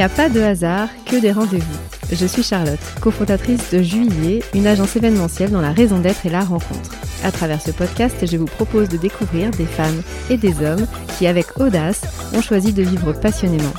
[0.00, 1.78] n'y a pas de hasard, que des rendez-vous.
[2.10, 6.40] Je suis Charlotte, cofondatrice de Juillet, une agence événementielle dont la raison d'être est la
[6.40, 6.94] rencontre.
[7.22, 10.00] À travers ce podcast, je vous propose de découvrir des femmes
[10.30, 10.86] et des hommes
[11.18, 12.00] qui, avec audace,
[12.32, 13.74] ont choisi de vivre passionnément.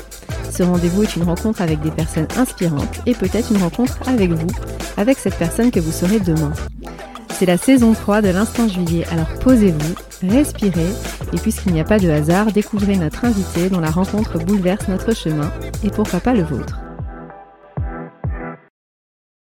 [0.52, 4.52] Ce rendez-vous est une rencontre avec des personnes inspirantes et peut-être une rencontre avec vous,
[4.98, 6.54] avec cette personne que vous serez demain.
[7.42, 10.92] C'est la saison 3 de l'Instant Juillet, alors posez-vous, respirez,
[11.34, 15.16] et puisqu'il n'y a pas de hasard, découvrez notre invité dont la rencontre bouleverse notre
[15.16, 15.52] chemin,
[15.84, 16.80] et pourquoi pas le vôtre.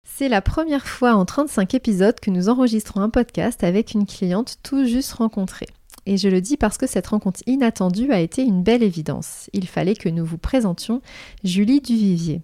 [0.08, 4.58] C'est la première fois en 35 épisodes que nous enregistrons un podcast avec une cliente
[4.62, 5.70] tout juste rencontrée.
[6.06, 9.50] Et je le dis parce que cette rencontre inattendue a été une belle évidence.
[9.52, 11.02] Il fallait que nous vous présentions
[11.44, 12.44] Julie Duvivier.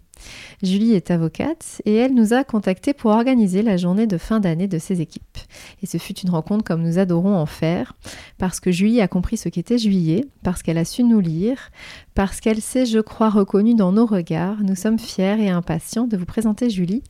[0.63, 4.67] Julie est avocate et elle nous a contactés pour organiser la journée de fin d'année
[4.67, 5.37] de ses équipes.
[5.83, 7.93] Et ce fut une rencontre comme nous adorons en faire,
[8.37, 11.71] parce que Julie a compris ce qu'était juillet, parce qu'elle a su nous lire,
[12.13, 14.61] parce qu'elle s'est, je crois, reconnue dans nos regards.
[14.63, 17.03] Nous sommes fiers et impatients de vous présenter Julie,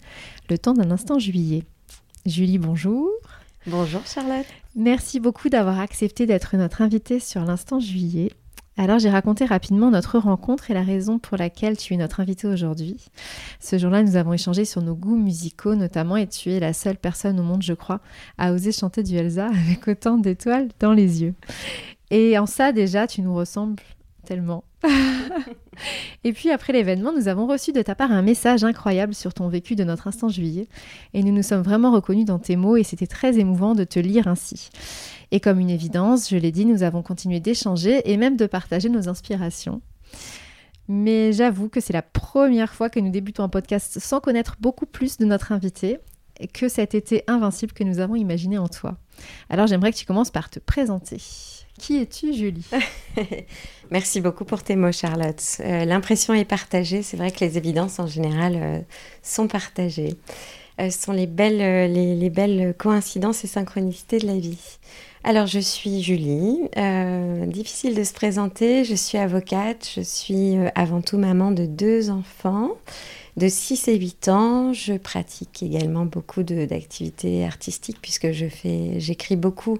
[0.49, 1.63] le temps d'un instant juillet.
[2.25, 3.09] Julie, bonjour.
[3.67, 4.45] Bonjour Charlotte.
[4.75, 8.31] Merci beaucoup d'avoir accepté d'être notre invitée sur l'instant juillet.
[8.77, 12.47] Alors j'ai raconté rapidement notre rencontre et la raison pour laquelle tu es notre invitée
[12.47, 12.97] aujourd'hui.
[13.61, 16.97] Ce jour-là, nous avons échangé sur nos goûts musicaux notamment et tu es la seule
[16.97, 18.01] personne au monde, je crois,
[18.37, 21.35] à oser chanter du Elsa avec autant d'étoiles dans les yeux.
[22.11, 23.81] Et en ça déjà, tu nous ressembles
[24.25, 24.65] tellement.
[26.25, 29.47] et puis après l'événement, nous avons reçu de ta part un message incroyable sur ton
[29.47, 30.67] vécu de notre instant juillet.
[31.13, 33.99] Et nous nous sommes vraiment reconnus dans tes mots et c'était très émouvant de te
[33.99, 34.69] lire ainsi.
[35.31, 38.89] Et comme une évidence, je l'ai dit, nous avons continué d'échanger et même de partager
[38.89, 39.81] nos inspirations.
[40.87, 44.85] Mais j'avoue que c'est la première fois que nous débutons un podcast sans connaître beaucoup
[44.85, 45.99] plus de notre invité
[46.53, 48.97] que cet été invincible que nous avons imaginé en toi.
[49.49, 51.17] Alors j'aimerais que tu commences par te présenter.
[51.77, 52.65] Qui es-tu, Julie?
[53.91, 55.43] Merci beaucoup pour tes mots, Charlotte.
[55.59, 57.03] Euh, l'impression est partagée.
[57.03, 58.79] C'est vrai que les évidences, en général, euh,
[59.21, 60.15] sont partagées.
[60.79, 64.77] Euh, ce sont les belles, les, belles coïncidences et synchronicités de la vie.
[65.25, 66.59] Alors, je suis Julie.
[67.47, 68.85] difficile de se présenter.
[68.85, 69.89] Je suis avocate.
[69.95, 72.71] Je suis avant tout maman de deux enfants
[73.37, 74.73] de 6 et 8 ans.
[74.73, 79.79] Je pratique également beaucoup d'activités artistiques puisque j'écris beaucoup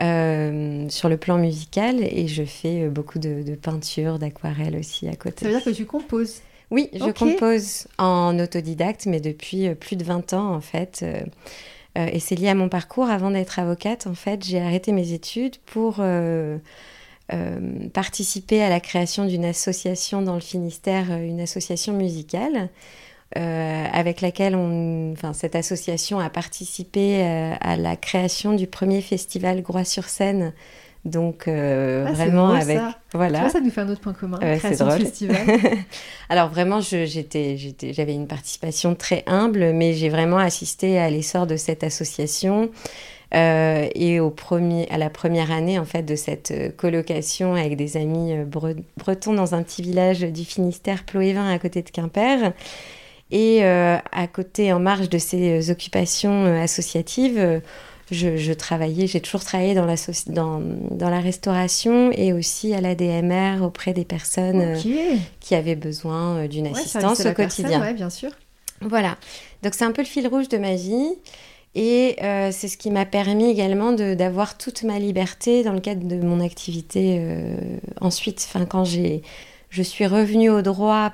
[0.00, 5.16] euh, sur le plan musical et je fais euh, beaucoup de, peinture, d'aquarelle aussi à
[5.16, 5.40] côté.
[5.40, 6.36] Ça veut dire que tu composes
[6.70, 11.04] Oui, je compose en autodidacte, mais depuis euh, plus de 20 ans en fait.
[11.96, 13.10] et c'est lié à mon parcours.
[13.10, 16.00] Avant d'être avocate, en fait, j'ai arrêté mes études pour
[17.92, 22.70] participer à la création d'une association dans le Finistère, une association musicale.
[23.36, 29.02] Euh, avec laquelle on, enfin, cette association a participé euh, à la création du premier
[29.02, 30.54] festival Groix-sur-Seine.
[31.04, 32.98] Donc euh, ah, vraiment avec ça.
[33.12, 33.50] voilà.
[33.50, 34.38] ça nous fait un autre point commun.
[34.60, 34.98] c'est drôle.
[35.00, 35.36] Festival.
[36.30, 37.58] Alors vraiment, j'étais,
[37.92, 42.70] j'avais une participation très humble, mais j'ai vraiment assisté à l'essor de cette association.
[43.32, 48.34] et au premier, à la première année en fait de cette colocation avec des amis
[48.96, 52.54] bretons dans un petit village du Finistère, Ploévin à côté de Quimper.
[53.30, 57.60] Et euh, à côté, en marge de ces occupations euh, associatives,
[58.10, 59.96] je, travaillais, j'ai toujours travaillé dans la,
[60.28, 66.46] dans, dans, la restauration et aussi à l'ADMR auprès des personnes euh, qui avaient besoin
[66.46, 67.82] d'une assistance au quotidien.
[67.86, 68.30] Oui, bien sûr.
[68.80, 69.18] Voilà.
[69.62, 71.14] Donc c'est un peu le fil rouge de ma vie.
[71.74, 72.16] Et
[72.50, 76.40] c'est ce qui m'a permis également d'avoir toute ma liberté dans le cadre de mon
[76.40, 77.22] activité
[78.00, 78.44] ensuite.
[78.48, 81.12] Enfin, quand je suis revenue au droit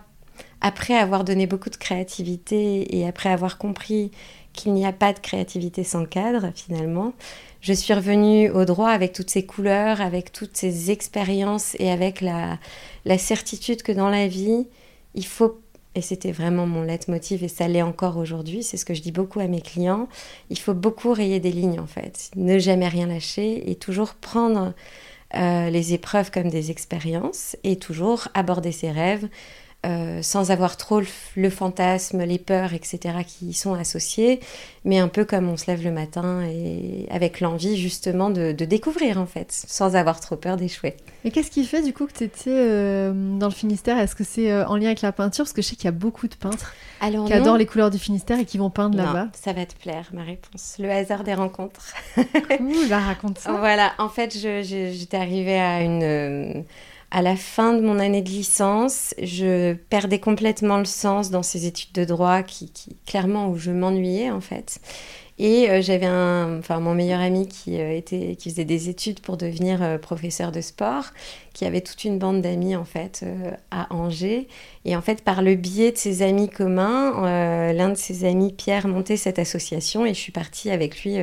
[0.65, 4.11] après avoir donné beaucoup de créativité et après avoir compris
[4.55, 7.13] qu'il n'y a pas de créativité sans cadre finalement,
[7.61, 12.23] je suis revenue au droit avec toutes ces couleurs, avec toutes ces expériences et avec
[12.23, 12.59] la,
[13.05, 14.67] la certitude que dans la vie,
[15.15, 15.61] il faut,
[15.95, 19.13] et c'était vraiment mon leitmotiv et ça l'est encore aujourd'hui, c'est ce que je dis
[19.13, 20.09] beaucoup à mes clients,
[20.49, 24.73] il faut beaucoup rayer des lignes en fait, ne jamais rien lâcher et toujours prendre
[25.35, 29.29] euh, les épreuves comme des expériences et toujours aborder ses rêves
[29.85, 31.03] euh, sans avoir trop
[31.37, 33.19] le, fantasme, les peurs, etc.
[33.27, 34.41] qui y sont associés,
[34.85, 39.21] mais un peu comme on se lève le matin et avec l'envie justement de, découvrir
[39.21, 40.97] en fait, sans avoir trop peur d'échouer.
[41.25, 43.99] Et qu'est-ce qui fait du coup que tu étais euh, dans le Finistère?
[43.99, 45.45] Est-ce que c'est euh, en lien avec la peinture?
[45.45, 47.99] Parce que je sais qu'il y a beaucoup de peintres qui adorent les couleurs du
[47.99, 49.29] Finistère et qui vont peindre là-bas.
[49.35, 50.77] Ça va te plaire, ma réponse.
[50.79, 51.93] Le hasard des rencontres.
[52.17, 53.53] Ouh, bah raconte ça.
[53.65, 56.65] Voilà, en fait, j'étais arrivée à une
[57.15, 61.65] à la fin de mon année de licence, je perdais complètement le sens dans ces
[61.65, 62.73] études de droit qui,
[63.07, 64.81] clairement où je m'ennuyais en fait.
[65.39, 69.21] Et euh, j'avais un, enfin mon meilleur ami qui euh, était, qui faisait des études
[69.21, 71.05] pour devenir euh, professeur de sport,
[71.53, 73.25] qui avait toute une bande d'amis en fait
[73.71, 74.49] à Angers.
[74.85, 77.13] Et en fait, par le biais de ses amis communs,
[77.73, 81.19] l'un de ses amis Pierre montait cette association et je suis partie avec lui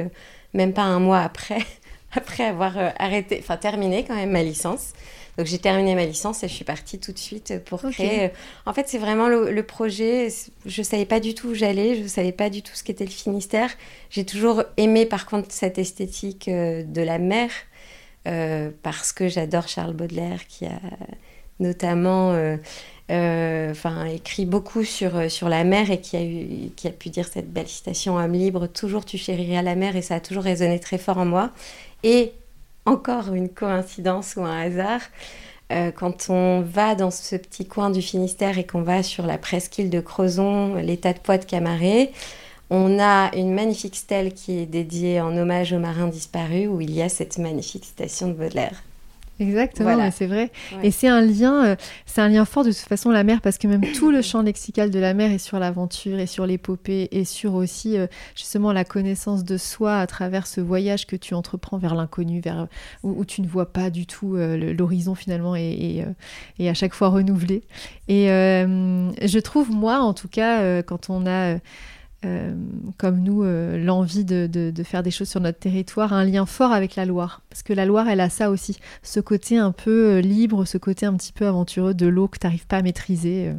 [0.53, 1.59] même pas un mois après,
[2.13, 4.93] après avoir arrêté, enfin terminé quand même ma licence.
[5.37, 8.25] Donc j'ai terminé ma licence et je suis partie tout de suite pour créer.
[8.25, 8.29] Euh,
[8.65, 10.27] en fait, c'est vraiment le, projet.
[10.65, 13.11] Je savais pas du tout où j'allais, je savais pas du tout ce qu'était le
[13.11, 13.69] Finistère.
[14.09, 17.49] J'ai toujours aimé par contre cette esthétique euh, de la mer
[18.27, 20.79] euh, parce que j'adore Charles Baudelaire qui a
[21.59, 22.31] notamment
[23.09, 27.27] enfin, écrit beaucoup sur, sur la mer et qui a, eu, qui a pu dire
[27.27, 30.79] cette belle citation Homme libre, toujours tu chériras la mer et ça a toujours résonné
[30.79, 31.51] très fort en moi.
[32.03, 32.33] Et
[32.85, 35.01] encore une coïncidence ou un hasard.
[35.71, 39.37] Euh, quand on va dans ce petit coin du Finistère et qu'on va sur la
[39.37, 42.11] presqu'île de Crozon, l'état de poids de Camaret,
[42.69, 46.91] on a une magnifique stèle qui est dédiée en hommage aux marins disparus où il
[46.91, 48.83] y a cette magnifique station de Baudelaire.
[49.41, 50.51] Exactement, c'est vrai.
[50.83, 53.57] Et c'est un lien, euh, c'est un lien fort de toute façon la mer parce
[53.57, 57.09] que même tout le champ lexical de la mer est sur l'aventure et sur l'épopée
[57.11, 58.05] et sur aussi euh,
[58.35, 62.67] justement la connaissance de soi à travers ce voyage que tu entreprends vers l'inconnu, vers
[63.01, 66.05] où, tu ne vois pas du tout euh, l'horizon finalement et,
[66.59, 67.63] et, à chaque fois renouvelé.
[68.07, 71.57] Et je trouve moi en tout cas quand on a
[72.23, 72.53] euh,
[72.99, 76.95] comme nous, euh, l'envie de, faire des choses sur notre territoire, un lien fort avec
[76.95, 77.41] la Loire.
[77.49, 80.77] Parce que la Loire, elle a ça aussi, ce côté un peu euh, libre, ce
[80.77, 83.51] côté un petit peu aventureux de l'eau que tu n'arrives pas à maîtriser.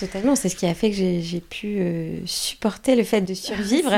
[0.00, 3.92] Totalement, c'est ce qui a fait que j'ai pu supporter le fait de survivre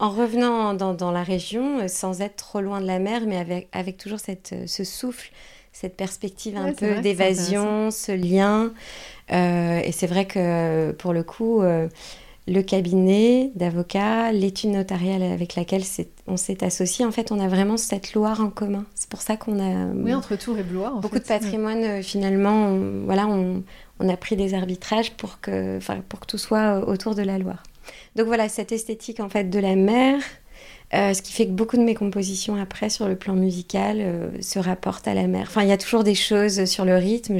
[0.00, 3.96] en revenant dans, la région sans être trop loin de la mer, mais avec, avec
[3.96, 5.30] toujours cette, ce souffle,
[5.72, 8.72] cette perspective un peu d'évasion, ce lien.
[9.30, 11.62] et c'est vrai que pour le coup
[12.48, 15.82] le cabinet d'avocats, l'étude notariale avec laquelle
[16.26, 18.84] on s'est associé, en fait, on a vraiment cette Loire en commun.
[18.94, 19.86] C'est pour ça qu'on a...
[19.94, 23.62] Oui, entre Tours et Blois, Beaucoup de patrimoine, euh, finalement, on, voilà, on,
[24.08, 25.78] a pris des arbitrages pour que,
[26.08, 27.62] pour que tout soit euh, autour de la Loire.
[28.16, 30.20] Donc voilà, cette esthétique, en fait, de la mer,
[30.94, 34.58] euh, ce qui fait que beaucoup de mes compositions après, sur le plan musical, se
[34.58, 35.46] rapportent à la mer.
[35.48, 37.38] Enfin, il y a toujours des choses sur le rythme.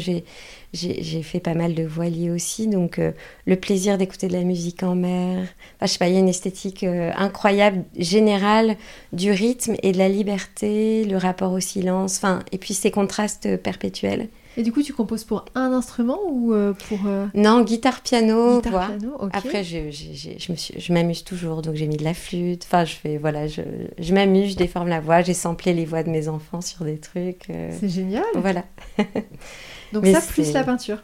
[0.72, 3.12] J'ai fait pas mal de voiliers aussi, donc euh,
[3.46, 5.46] le plaisir d'écouter de la musique en mer.
[5.76, 8.76] Enfin, je sais pas, il y a une esthétique euh, incroyable, générale,
[9.12, 13.58] du rythme et de la liberté, le rapport au silence, enfin, et puis ces contrastes
[13.58, 14.28] perpétuels.
[14.56, 16.98] Et du coup, tu composes pour un instrument ou euh, pour...
[17.34, 18.88] Non, guitare, piano, voix.
[19.32, 22.64] Après, je, je, je m'amuse toujours, donc j'ai mis de la flûte.
[22.66, 23.62] Enfin, je fais, voilà, je,
[23.98, 26.98] je m'amuse, je déforme la voix, j'ai samplé les voix de mes enfants sur des
[26.98, 27.46] trucs.
[27.46, 28.64] C'est génial Voilà.
[29.92, 30.98] Donc ça, plus la peinture.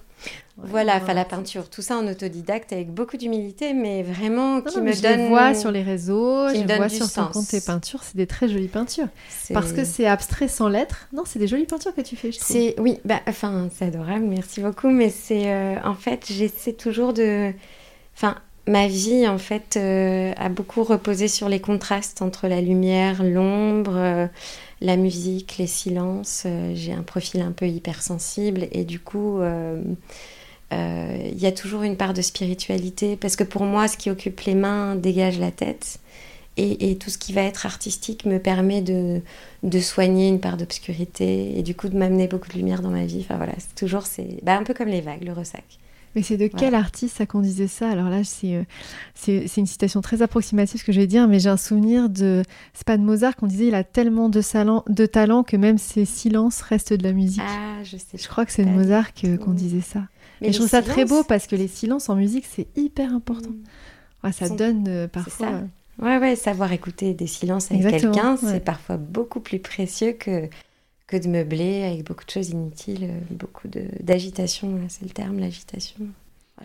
[0.61, 4.93] Voilà, enfin la peinture, tout ça en autodidacte avec beaucoup d'humilité, mais vraiment qui me
[4.93, 5.21] je donne.
[5.21, 8.49] Je vois sur les réseaux, je vois sur ton compte tes peintures, c'est des très
[8.49, 9.09] jolies peintures.
[9.53, 11.09] Parce que c'est abstrait sans lettres.
[11.13, 12.57] Non, c'est des jolies peintures que tu fais, je trouve.
[12.57, 17.13] C'est oui, bah enfin c'est adorable, merci beaucoup, mais c'est euh, en fait j'essaie toujours
[17.13, 17.53] de,
[18.17, 18.37] enfin
[18.69, 23.97] ma vie, en fait, euh, a beaucoup reposé sur les contrastes entre la lumière, l'ombre,
[23.97, 24.27] euh,
[24.81, 26.45] la musique, les silences.
[26.47, 29.41] Euh, j'ai un profil un peu hypersensible et du coup,
[30.73, 34.41] il y a toujours une part de spiritualité parce que pour moi, ce qui occupe
[34.43, 35.99] les mains dégage la tête.
[36.61, 39.21] Et, tout ce qui va être artistique me permet de,
[39.81, 43.21] soigner une part d'obscurité et du coup de m'amener beaucoup de lumière dans ma vie.
[43.21, 45.63] Enfin voilà, c'est toujours c'est bah, un peu comme les vagues, le ressac.
[46.17, 47.91] Mais c'est de quel artiste ça qu'on disait ça?
[47.91, 48.65] Alors là, euh,
[49.15, 52.43] c'est une citation très approximative ce que je vais dire, mais j'ai un souvenir de.
[52.75, 55.79] C'est pas de Mozart qu'on disait il a tellement de, salon, de talent que même
[55.79, 57.43] ses silences restent de la musique.
[57.47, 58.19] Ah, je sais.
[58.19, 60.01] Je crois que c'est de Mozart qu'on disait ça.
[60.41, 63.51] Mais je trouve ça très beau parce que les silences en musique, c'est hyper important.
[64.25, 64.33] Mm.
[64.33, 65.47] ça donne euh, parfois.
[65.47, 65.63] Ça.
[66.01, 70.49] Ouais, ouais, savoir écouter des silences avec quelqu'un, c'est parfois beaucoup plus précieux que
[71.09, 75.97] que de meubler avec beaucoup de choses inutiles, euh, beaucoup d'agitation, c'est le terme, l'agitation.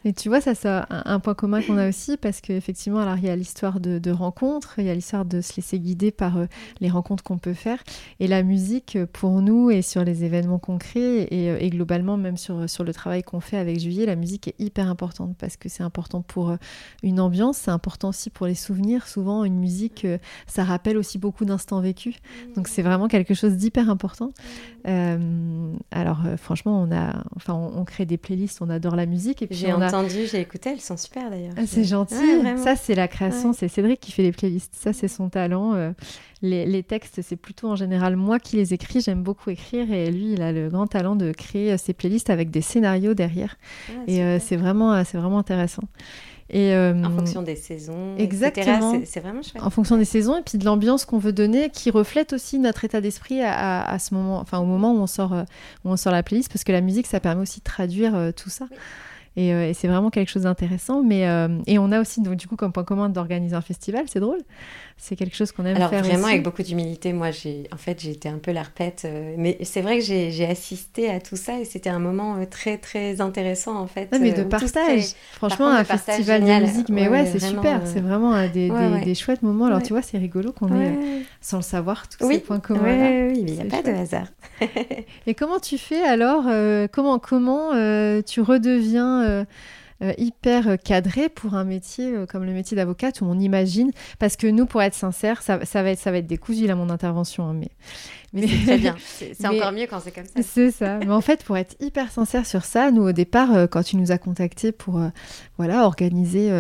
[0.06, 3.26] Et tu vois, ça, c'est un, point commun qu'on a aussi, parce qu'effectivement, alors il
[3.26, 6.46] y a l'histoire de, rencontres, il y a l'histoire de se laisser guider par euh,
[6.82, 7.82] les rencontres qu'on peut faire.
[8.20, 12.38] Et la musique, pour nous, et sur les événements concrets, et, euh, et globalement, même
[12.38, 15.70] sur, sur le travail qu'on fait avec Juillet, la musique est hyper importante, parce que
[15.70, 16.58] c'est important pour euh,
[17.02, 19.08] une ambiance, c'est important aussi pour les souvenirs.
[19.08, 20.06] Souvent, une musique,
[20.48, 22.16] ça rappelle aussi beaucoup d'instants vécus.
[22.56, 24.32] Donc, c'est vraiment quelque chose d'hyper important.
[24.86, 29.42] alors, franchement, on, a, enfin, on, crée des playlists, on adore la musique.
[29.42, 31.54] Et puis, entendu, j'ai écouté, elles sont super d'ailleurs.
[31.58, 32.16] Ah, c'est gentil.
[32.64, 34.76] ça, c'est la création, c'est Cédric qui fait les playlists.
[34.76, 35.74] Ça, c'est son talent.
[35.74, 35.92] Euh,
[36.42, 39.02] les, textes, c'est plutôt en général moi qui les écris.
[39.02, 42.30] J'aime beaucoup écrire et lui, il a le grand talent de créer euh, ses playlists
[42.30, 43.58] avec des scénarios derrière.
[43.90, 45.84] Ah, et c'est vraiment, c'est vraiment intéressant.
[46.50, 49.02] Et, en fonction des saisons, exactement.
[49.06, 49.64] C'est vraiment chouette.
[49.64, 52.84] En fonction des saisons et puis de l'ambiance qu'on veut donner, qui reflète aussi notre
[52.84, 55.34] état d'esprit à, ce moment, enfin au moment où on sort,
[55.84, 58.50] où on sort la playlist, parce que la musique, ça permet aussi de traduire tout
[58.50, 58.68] ça.
[58.72, 58.76] Euh,
[59.36, 61.04] et, c'est vraiment quelque chose d'intéressant.
[61.04, 64.06] Mais euh, et on a aussi donc du coup comme point commun d'organiser un festival,
[64.08, 64.40] c'est drôle.
[64.98, 66.00] C'est quelque chose qu'on aime Alors, faire.
[66.00, 66.34] Alors vraiment aussi.
[66.34, 69.58] avec beaucoup d'humilité, moi j'ai en fait j'ai été un peu la repète, euh, mais
[69.64, 73.78] c'est vrai que j'ai assisté à tout ça et c'était un moment très très intéressant
[73.78, 74.10] en fait.
[74.20, 75.14] mais de partage.
[75.34, 77.82] Franchement un festival de musique, mais ouais, c'est super.
[77.86, 78.72] C'est vraiment des,
[79.04, 79.66] des, chouettes moments.
[79.66, 83.28] Alors tu vois c'est rigolo qu'on ait sans le savoir tous ces points communs.
[83.30, 84.28] Oui, il n'y a pas de hasard.
[85.28, 86.46] et comment tu fais alors
[86.92, 87.72] Comment comment
[88.22, 89.46] tu redeviens euh, euh,
[90.18, 93.92] hyper cadré pour un métier euh, comme le métier d'avocat où on imagine.
[94.20, 96.90] Parce que nous pour être sincère ça, va être ça va être décousu à mon
[96.90, 97.70] intervention hein, mais
[98.34, 101.22] mais c'est très bien c'est encore mieux quand c'est comme ça c'est ça mais en
[101.22, 104.72] fait pour être hyper sincère sur ça nous au départ quand tu nous as contacté
[104.72, 105.00] pour
[105.58, 106.52] voilà organiser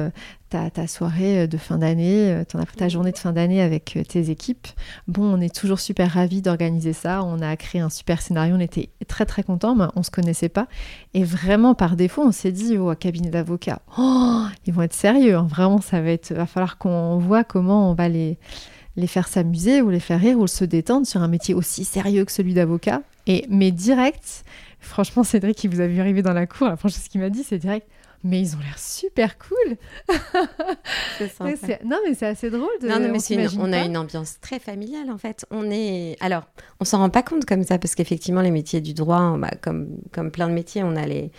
[0.73, 4.29] ta, soirée euh, de fin d'année, euh, ta journée de fin d'année avec euh, tes
[4.29, 4.67] équipes.
[5.07, 7.23] Bon, on est toujours super ravis d'organiser ça.
[7.23, 10.49] On a créé un super scénario, on était très très contents, mais on se connaissait
[10.49, 10.67] pas.
[11.13, 15.35] Et vraiment, par défaut, on s'est dit, oh, cabinet d'avocats, oh, ils vont être sérieux.
[15.35, 15.47] Hein.
[15.49, 18.37] Vraiment, ça va être, va falloir qu'on voit comment on va les,
[18.95, 22.25] les faire s'amuser ou les faire rire ou se détendre sur un métier aussi sérieux
[22.25, 23.01] que celui d'avocat.
[23.25, 24.43] Et mais direct,
[24.79, 27.29] franchement, Cédric, qui vous a vu arriver dans la cour, la première chose qu'il m'a
[27.29, 27.87] dit, c'est direct
[28.23, 29.75] mais ils ont l'air super cool.
[31.17, 32.69] c'est non, mais c'est assez drôle.
[32.81, 35.45] De, non, non, mais on, on a une ambiance très familiale en fait.
[35.51, 36.43] On est, alors,
[36.79, 39.97] on s'en rend pas compte comme ça parce qu'effectivement, les métiers du droit, bah, comme
[40.13, 41.31] comme plein de métiers, on a les,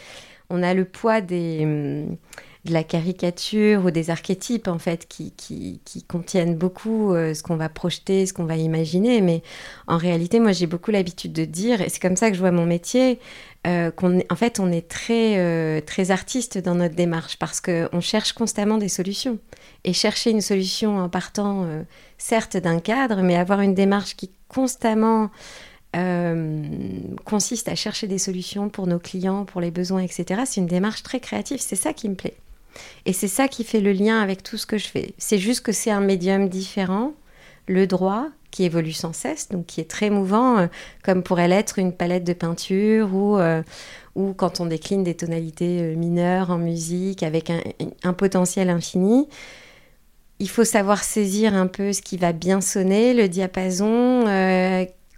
[0.51, 2.17] on a le poids des hum,
[2.65, 7.57] de la caricature ou des archétypes en fait qui, qui, contiennent beaucoup euh, ce qu'on
[7.57, 9.21] va projeter, ce qu'on va imaginer.
[9.21, 9.43] Mais
[9.87, 12.53] en réalité, moi j'ai beaucoup l'habitude de dire, et c'est comme ça que je vois
[12.53, 13.19] mon métier,
[13.67, 18.01] euh, qu'en en fait on est très, euh, très artiste dans notre démarche parce qu'on
[18.01, 19.39] cherche constamment des solutions.
[19.85, 21.67] Et chercher une solution en partant
[22.17, 25.31] certes d'un cadre, mais avoir une démarche qui constamment...
[27.25, 30.43] consiste à chercher des solutions pour nos clients, pour les besoins, etc.
[30.45, 32.35] C'est une démarche très créative, c'est ça qui me plaît.
[33.07, 35.15] Et c'est ça qui fait le lien avec tout ce que je fais.
[35.19, 37.13] C'est juste que c'est un médium différent,
[37.67, 40.67] le droit, qui évolue sans cesse, donc qui est très mouvant, euh,
[41.03, 43.65] comme pourrait l'être une palette de peinture ou, euh,
[44.15, 47.61] ou quand on décline des tonalités euh, mineures en musique avec un,
[48.05, 49.29] un, potentiel infini.
[50.39, 54.25] Il faut savoir saisir un peu ce qui va bien sonner, le diapason,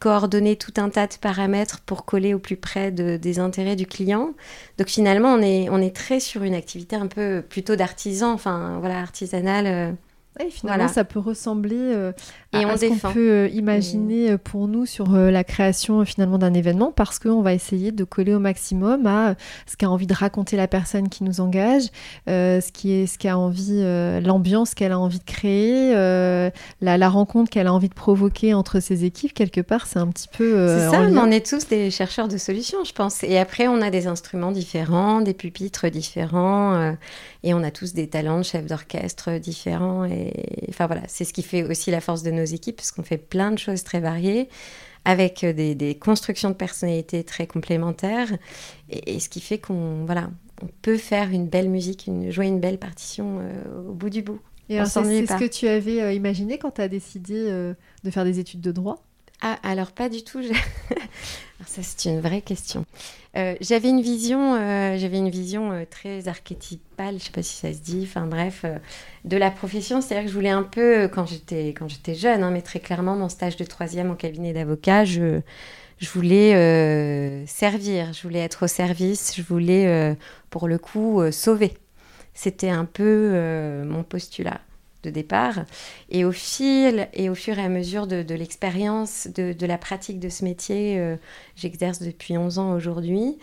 [0.07, 4.35] coordonner tout un tas de paramètres pour coller au plus près des intérêts du client.
[4.79, 8.77] Donc finalement, on est, on est très sur une activité un peu plutôt d'artisan, enfin
[8.79, 9.97] voilà, artisanale.
[10.39, 12.13] Et finalement, ça peut ressembler euh,
[12.53, 16.53] à, on ce qu'on peut euh, imaginer euh, pour nous sur la création finalement d'un
[16.53, 19.35] événement parce qu'on va essayer de coller au maximum à
[19.67, 21.85] ce qu'a envie de raconter la personne qui nous engage,
[22.27, 23.83] ce qui est ce qu'a envie,
[24.23, 28.81] l'ambiance qu'elle a envie de créer, la, la, rencontre qu'elle a envie de provoquer entre
[28.81, 29.33] ses équipes.
[29.33, 30.69] Quelque part, c'est un petit peu.
[30.69, 33.25] c'est ça, on est tous des chercheurs de solutions, je pense.
[33.25, 36.95] Et après, on a des instruments différents, des pupitres différents,
[37.43, 40.05] et on a tous des talents de chef d'orchestre différents.
[40.05, 40.26] Et
[40.69, 43.19] enfin voilà, c'est ce qui fait aussi la force de nos équipes, parce qu'on fait
[43.19, 44.49] plein de choses très variées
[45.07, 48.29] avec euh, des, constructions de personnalités très complémentaires,
[48.91, 50.31] et, ce qui fait qu'on voilà,
[50.63, 54.23] on peut faire une belle musique, une, jouer une belle partition euh, au bout du
[54.23, 54.41] bout.
[54.69, 57.45] Et c'est ce que tu avais euh, imaginé quand tu as décidé
[58.03, 59.01] de faire des études de droit?
[59.43, 60.43] Ah, alors pas du tout.
[61.67, 62.85] ça, c'est une vraie question.
[63.37, 67.55] Euh, j'avais une vision, euh, j'avais une vision euh, très archétypale, je sais pas si
[67.55, 68.65] ça se dit, enfin bref,
[69.25, 70.01] de la profession.
[70.01, 73.15] C'est-à-dire que je voulais un peu, quand j'étais quand j'étais jeune, hein, mais très clairement,
[73.15, 75.41] mon stage de troisième en cabinet d'avocat, je
[75.99, 80.15] je voulais servir, je voulais être au service, je voulais,
[80.51, 81.73] pour le coup, sauver.
[82.35, 84.61] C'était un peu mon postulat
[85.03, 85.65] de départ.
[86.11, 90.29] Et au fil et au fur et à mesure de, l'expérience, de, la pratique de
[90.29, 91.17] ce métier, euh,
[91.55, 93.39] j'exerce depuis 11 ans aujourd'hui.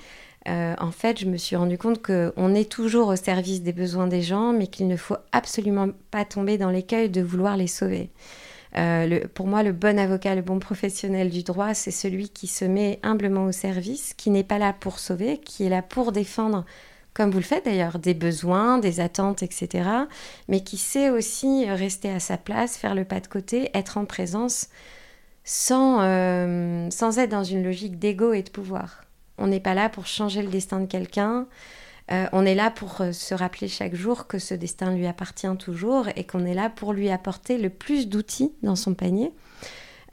[0.50, 4.08] Euh, en fait, je me suis rendu compte qu'on est toujours au service des besoins
[4.08, 8.10] des gens, mais qu'il ne faut absolument pas tomber dans l'écueil de vouloir les sauver.
[8.76, 12.66] Euh, pour moi, le bon avocat, le bon professionnel du droit, c'est celui qui se
[12.66, 16.66] met humblement au service, qui n'est pas là pour sauver, qui est là pour défendre
[17.14, 19.88] comme vous le faites d'ailleurs, des besoins, des attentes, etc.,
[20.48, 24.06] mais qui sait aussi rester à sa place, faire le pas de côté, être en
[24.06, 24.70] présence
[25.44, 29.04] sans, euh, sans être dans une logique d'ego et de pouvoir.
[29.38, 31.48] On n'est pas là pour changer le destin de quelqu'un.
[32.12, 35.48] Euh, on est là pour euh, se rappeler chaque jour que ce destin lui appartient
[35.58, 39.32] toujours et qu'on est là pour lui apporter le plus d'outils dans son panier.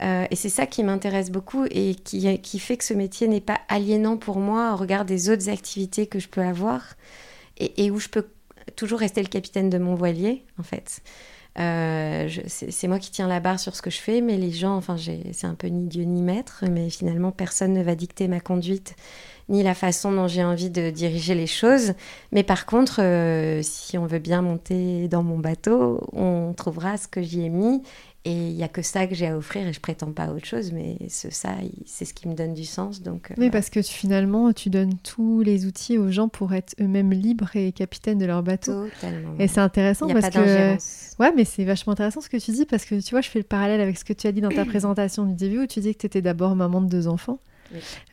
[0.03, 3.59] Euh, et c'est ça qui m'intéresse beaucoup et qui, fait que ce métier n'est pas
[3.67, 6.81] aliénant pour moi au regard des autres activités que je peux avoir
[7.57, 8.25] et, et où je peux
[8.75, 11.01] toujours rester le capitaine de mon voilier, en fait.
[11.59, 14.75] Euh, c'est moi qui tiens la barre sur ce que je fais, mais les gens,
[14.75, 18.39] enfin, c'est un peu ni Dieu ni maître, mais finalement, personne ne va dicter ma
[18.39, 18.95] conduite
[19.49, 21.93] ni la façon dont j'ai envie de diriger les choses.
[22.31, 27.09] Mais par contre, euh, si on veut bien monter dans mon bateau, on trouvera ce
[27.09, 27.81] que j'y ai mis
[28.23, 30.31] et il n'y a que ça que j'ai à offrir et je prétends pas à
[30.31, 31.55] autre chose, mais ce, ça,
[31.87, 33.01] c'est ce qui me donne du sens.
[33.01, 36.75] Donc, euh, oui, parce que finalement, tu donnes tous les outils aux gens pour être
[36.79, 38.87] eux-mêmes libres et capitaines de leur bateau.
[38.89, 39.35] Totalement.
[39.39, 40.77] Et c'est intéressant parce que.
[41.19, 43.39] Ouais, mais c'est vachement intéressant ce que tu dis parce que tu vois, je fais
[43.39, 45.79] le parallèle avec ce que tu as dit dans ta présentation du début où tu
[45.79, 47.39] dis que tu étais d'abord maman de deux enfants.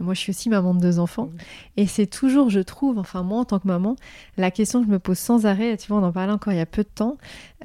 [0.00, 1.30] Moi, je suis aussi maman de deux enfants.
[1.76, 3.96] Et c'est toujours, je trouve, enfin moi en tant que maman,
[4.36, 6.56] la question que je me pose sans arrêt, tu vois, on en parlait encore il
[6.56, 7.16] y a peu de temps.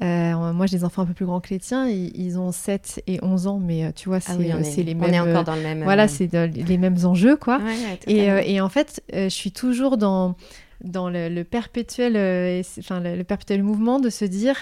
[0.02, 1.88] Euh, moi, j'ai des enfants un peu plus grands que les tiens.
[1.88, 4.32] Ils, ont 7 et 11 ans, mais euh, tu vois, ah
[4.62, 5.10] c'est les mêmes...
[5.10, 5.84] On est encore dans le même...
[5.84, 7.60] Voilà, c'est les mêmes enjeux, quoi.
[8.06, 10.36] et, euh, et, en fait, je suis toujours dans
[10.82, 14.56] dans le, perpétuel, euh, enfin, le, perpétuel mouvement de se dire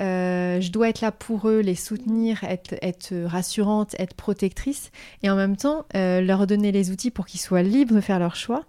[0.00, 4.90] euh, je dois être là pour eux, les soutenir, être, rassurante, être protectrice,
[5.22, 8.18] et en même temps euh, leur donner les outils pour qu'ils soient libres de faire
[8.18, 8.64] leur choix.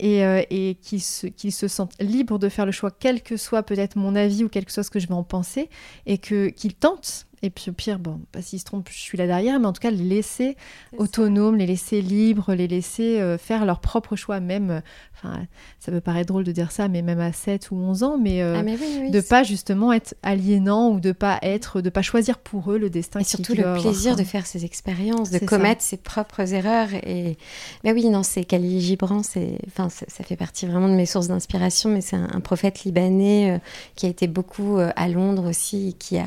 [0.00, 3.94] Et, et qu'ils se, se, sentent libres de faire le choix, quel que soit peut-être
[3.94, 5.70] mon avis ou quel que soit ce que je vais en penser,
[6.06, 9.26] et qu'ils tentent et puis au pire, bon, pas s'ils se trompent, je suis là
[9.26, 10.56] derrière, mais en tout cas, les laisser
[10.96, 14.80] autonomes, les laisser libres, les laisser euh, faire leur propre choix, même,
[15.14, 15.46] enfin,
[15.78, 18.40] ça peut paraître drôle de dire ça, mais même à 7 ou 11 ans, mais,
[18.40, 22.38] euh, ah, mais de pas justement être aliénant ou de pas être, de pas choisir
[22.38, 23.20] pour eux le destin.
[23.20, 26.88] Et surtout le plaisir de faire ces expériences, de commettre ses propres erreurs.
[27.02, 27.36] Et
[27.84, 31.28] mais oui, non, c'est Khalil Gibran, c'est, enfin, ça, fait partie vraiment de mes sources
[31.28, 33.58] d'inspiration, mais c'est un, prophète libanais euh,
[33.96, 36.24] qui a été beaucoup à Londres aussi, qui a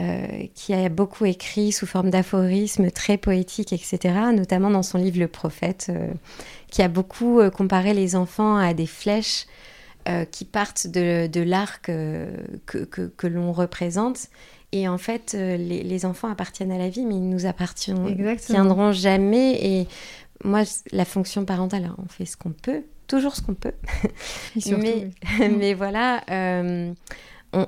[0.00, 5.20] euh, qui a beaucoup écrit sous forme d'aphorismes très poétiques, etc., notamment dans son livre
[5.20, 6.12] Le Prophète, euh,
[6.68, 9.46] qui a beaucoup euh, comparé les enfants à des flèches
[10.30, 14.26] qui partent de, de l'arc que, que, que l'on représente.
[14.72, 19.64] Et en fait, les, les, enfants appartiennent à la vie, mais ils nous appartiendront jamais.
[19.64, 19.88] Et
[20.44, 23.72] moi, la fonction parentale, on fait ce qu'on peut, toujours ce qu'on peut.
[24.66, 26.22] mais, mais voilà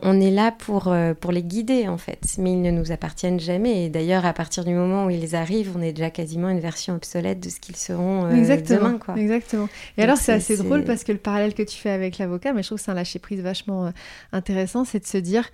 [0.03, 3.41] on, est là pour, euh, pour les guider en fait, mais ils ne nous appartiennent
[3.41, 3.85] jamais.
[3.85, 6.95] Et d'ailleurs, à partir du moment où ils arrivent, on est déjà quasiment une version
[6.95, 8.99] obsolète de ce qu'ils seront euh, exactement, demain.
[8.99, 9.17] Quoi.
[9.17, 9.69] Exactement.
[9.97, 12.63] Et alors, c'est assez drôle parce que le parallèle que tu fais avec l'avocat, mais
[12.63, 13.91] je trouve que c'est un lâcher-prise vachement euh,
[14.33, 15.49] intéressant, c'est de se dire,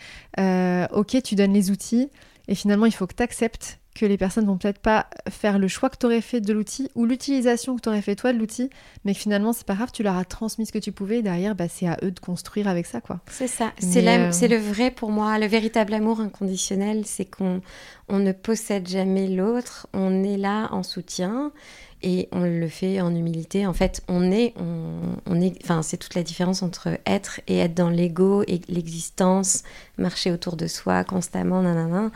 [0.92, 2.10] ok, tu donnes les outils,
[2.48, 5.68] et finalement, il faut que tu acceptes que les personnes vont peut-être pas faire le
[5.68, 8.38] choix que tu aurais fait de l'outil ou l'utilisation que tu aurais fait toi de
[8.38, 8.70] l'outil,
[9.04, 11.22] mais que finalement c'est pas grave, tu leur as transmis ce que tu pouvais et
[11.22, 13.20] derrière bah, c'est à eux de construire avec ça quoi.
[13.30, 17.60] C'est ça, c'est euh, le vrai pour moi, le véritable amour inconditionnel, c'est qu'on
[18.08, 21.52] on ne possède jamais l'autre, on est là en soutien
[22.02, 23.66] et on le fait en humilité.
[23.66, 24.54] En fait, on est,
[25.26, 29.62] on, est, enfin, c'est toute la différence entre être et être dans l'ego et l'existence,
[29.98, 32.10] marcher autour de soi constamment, nanana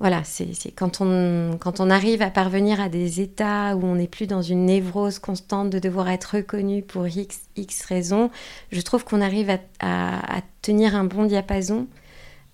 [0.00, 4.06] voilà, c'est quand on, quand on arrive à parvenir à des états où on n'est
[4.06, 8.30] plus dans une névrose constante de devoir être reconnu pour X, X raisons,
[8.70, 11.88] je trouve qu'on arrive à, tenir un bon diapason,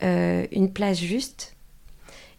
[0.02, 1.54] euh, une place juste.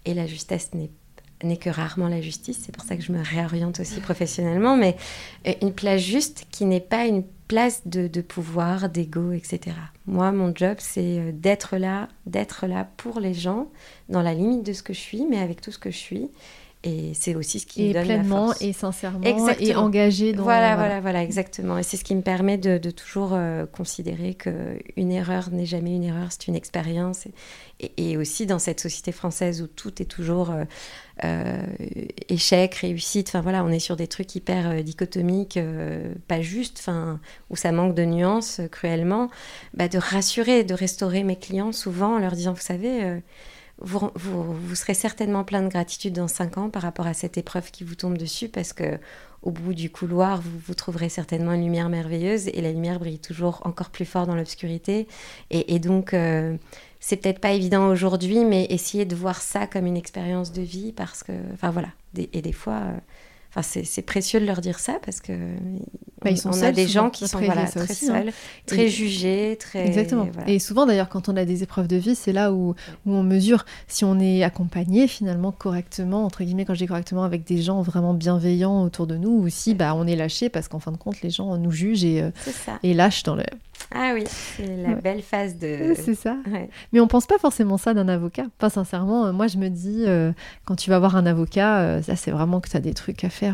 [0.05, 3.79] Et la justesse n'est que rarement la justice, c'est pour ça que je me réoriente
[3.79, 4.95] aussi professionnellement, mais
[5.47, 9.75] euh, une place juste qui n'est pas une place de, pouvoir, d'ego, etc.
[10.07, 13.69] Moi, mon job, c'est euh, d'être là, d'être là pour les gens,
[14.09, 16.29] dans la limite de ce que je suis, mais avec tout ce que je suis.
[16.85, 18.61] Et c'est aussi ce qui me donne pleinement la force.
[18.61, 21.01] et sincèrement et engagé dans voilà voilà.
[21.01, 21.79] voilà exactement.
[21.79, 25.65] Et c'est ce qui me permet de, de toujours euh, considérer que une erreur n'est
[25.65, 27.25] jamais une erreur c'est une expérience.
[27.79, 30.63] Et, et, aussi dans cette société française où tout est toujours euh,
[31.23, 31.65] euh,
[32.29, 35.59] échec réussite enfin voilà on est sur des trucs hyper dichotomiques
[36.27, 37.19] pas juste enfin
[37.49, 39.29] où ça manque de nuances cruellement
[39.73, 43.21] bah, de rassurer de restaurer mes clients souvent en leur disant vous savez
[43.79, 47.71] vous, vous, serez certainement plein de gratitude dans 5 ans par rapport à cette épreuve
[47.71, 48.99] qui vous tombe dessus parce que
[49.41, 53.19] au bout du couloir, vous, vous trouverez certainement une lumière merveilleuse et la lumière brille
[53.19, 55.07] toujours encore plus fort dans l'obscurité.
[55.51, 56.57] Et, donc, euh,
[56.99, 60.91] c'est peut-être pas évident aujourd'hui, mais essayez de voir ça comme une expérience de vie
[60.91, 62.97] parce que, enfin voilà, et des fois, euh,
[63.55, 65.33] Enfin, c'est précieux de leur dire ça parce que
[66.25, 67.85] bah, ils sont on a des gens qui sont voilà, très hein.
[67.87, 68.31] seuls,
[68.65, 69.85] très jugés, très.
[69.85, 70.27] Exactement.
[70.47, 72.73] Et souvent, d'ailleurs, quand on a des épreuves de vie, c'est là où,
[73.05, 77.23] où on mesure si on est accompagné finalement correctement, entre guillemets, quand je dis correctement,
[77.23, 80.67] avec des gens vraiment bienveillants autour de nous, ou si bah, on est lâché parce
[80.67, 82.31] qu'en fin de compte, les gens nous jugent et, euh,
[82.81, 83.43] et lâchent dans le.
[83.93, 85.93] Ah oui, c'est la belle phase de.
[85.95, 86.37] C'est ça.
[86.91, 88.45] Mais on pense pas forcément ça d'un avocat.
[88.57, 90.31] Pas sincèrement, euh, moi je me dis, euh,
[90.65, 93.29] quand tu vas voir un avocat, ça c'est vraiment que tu as des trucs à
[93.29, 93.44] faire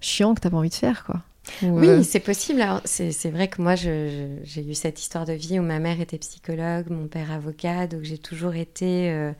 [0.00, 1.22] chiants que tu pas envie de faire, quoi.
[1.62, 2.62] oui, c'est possible.
[2.84, 6.90] C'est vrai que moi, j'ai eu cette histoire de vie où ma mère était psychologue,
[6.90, 9.32] mon père avocat, donc j'ai toujours été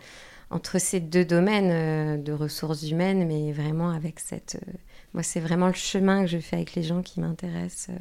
[0.50, 4.58] entre ces deux domaines de ressources humaines, mais vraiment avec cette...
[5.14, 7.94] moi, c'est vraiment le chemin que je fais avec les gens qui m'intéressent.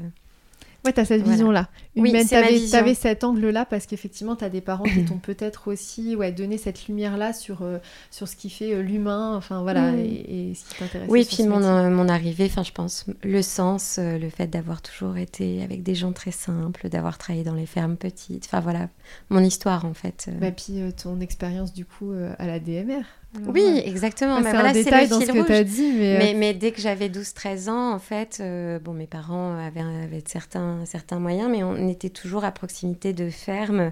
[0.86, 1.68] Ouais, tu as cette vision-là.
[1.98, 6.16] Oui, tu avais, cet angle-là parce qu'effectivement, tu as des parents qui t'ont peut-être aussi
[6.16, 7.80] ouais, donné cette lumière-là sur, euh,
[8.12, 10.00] sur ce qui fait euh, l'humain, enfin voilà, mm.
[10.00, 11.10] et, ce qui t'intéresse.
[11.10, 15.18] Oui, puis mon, euh, mon, arrivée, enfin je pense, le sens, le fait d'avoir toujours
[15.18, 18.90] été avec des gens très simples, d'avoir travaillé dans les fermes petites, enfin voilà,
[19.30, 20.30] mon histoire en fait.
[20.40, 23.04] Bah, puis ton expérience du coup à la DMR.
[23.46, 24.38] Oui, exactement.
[24.38, 25.92] Ah, mais voilà, c'est le dans ce que tu as dit.
[26.00, 26.34] Euh, mais...
[26.34, 30.84] Mais, dès que j'avais 12-13 ans, en fait, euh, bon, mes parents avaient, avaient, certains,
[30.86, 33.92] certains moyens, mais on était toujours à proximité de fermes.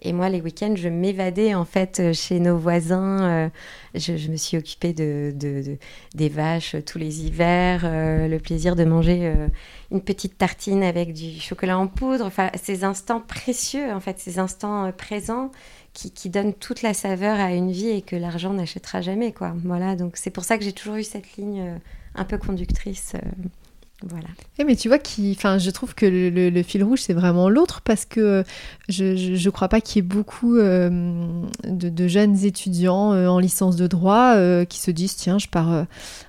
[0.00, 3.20] Et moi, les week-ends, je m'évadais, en fait, chez nos voisins.
[3.20, 3.48] Euh,
[3.94, 5.76] je, je, me suis occupée de, de,
[6.14, 9.34] des vaches tous les hivers, le plaisir de manger
[9.90, 12.24] une petite tartine avec du chocolat en poudre.
[12.24, 15.50] Enfin, ces instants précieux, en fait, ces instants présents
[16.06, 19.32] qui, donne toute la saveur à une vie et que l'argent n'achètera jamais.
[19.32, 19.54] Quoi.
[19.64, 21.78] Voilà, donc c'est pour ça que j'ai toujours eu cette ligne euh,
[22.14, 23.14] un peu conductrice.
[24.04, 24.28] Euh, voilà.
[24.58, 27.80] Eh, mais tu vois, qui, enfin, je trouve que le, fil rouge, c'est vraiment l'autre
[27.82, 28.44] parce que
[28.88, 33.86] je ne crois pas qu'il y ait beaucoup euh, de, jeunes étudiants en licence de
[33.86, 35.86] droit qui se disent tiens, je pars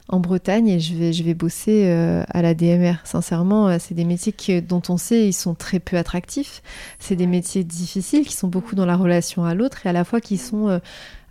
[0.08, 2.96] en Bretagne et je vais, je vais bosser à la DMR.
[3.04, 6.62] Sincèrement, c'est des métiers dont on sait ils sont très peu attractifs.
[7.00, 10.04] C'est des métiers difficiles qui sont beaucoup dans la relation à l'autre et à la
[10.04, 10.80] fois qui sont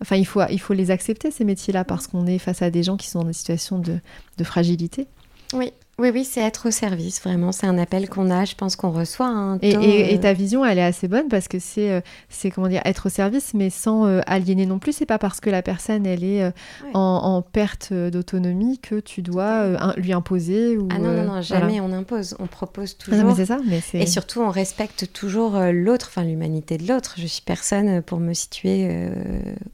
[0.00, 2.82] Enfin, il faut, il faut les accepter, ces métiers-là, parce qu'on est face à des
[2.82, 3.98] gens qui sont dans des situations de,
[4.36, 5.08] de fragilité.
[5.52, 7.50] Oui, oui, oui, c'est être au service, vraiment.
[7.50, 9.26] C'est un appel qu'on a, je pense qu'on reçoit.
[9.26, 12.52] Un et, et, euh, ta vision, elle est assez bonne parce que c'est, euh, c'est
[12.52, 14.92] comment dire, être au service, mais sans euh, aliéner non plus.
[14.92, 16.52] C'est pas parce que la personne, elle est
[16.94, 20.76] en, perte d'autonomie que tu dois lui imposer.
[20.76, 22.36] Ou, ah non, non, non, jamais on impose.
[22.38, 23.34] On propose ah toujours.
[23.34, 23.58] c'est ça.
[23.66, 27.14] Mais et surtout, on respecte toujours l'autre, enfin l'humanité de l'autre.
[27.18, 29.10] Je suis personne pour me situer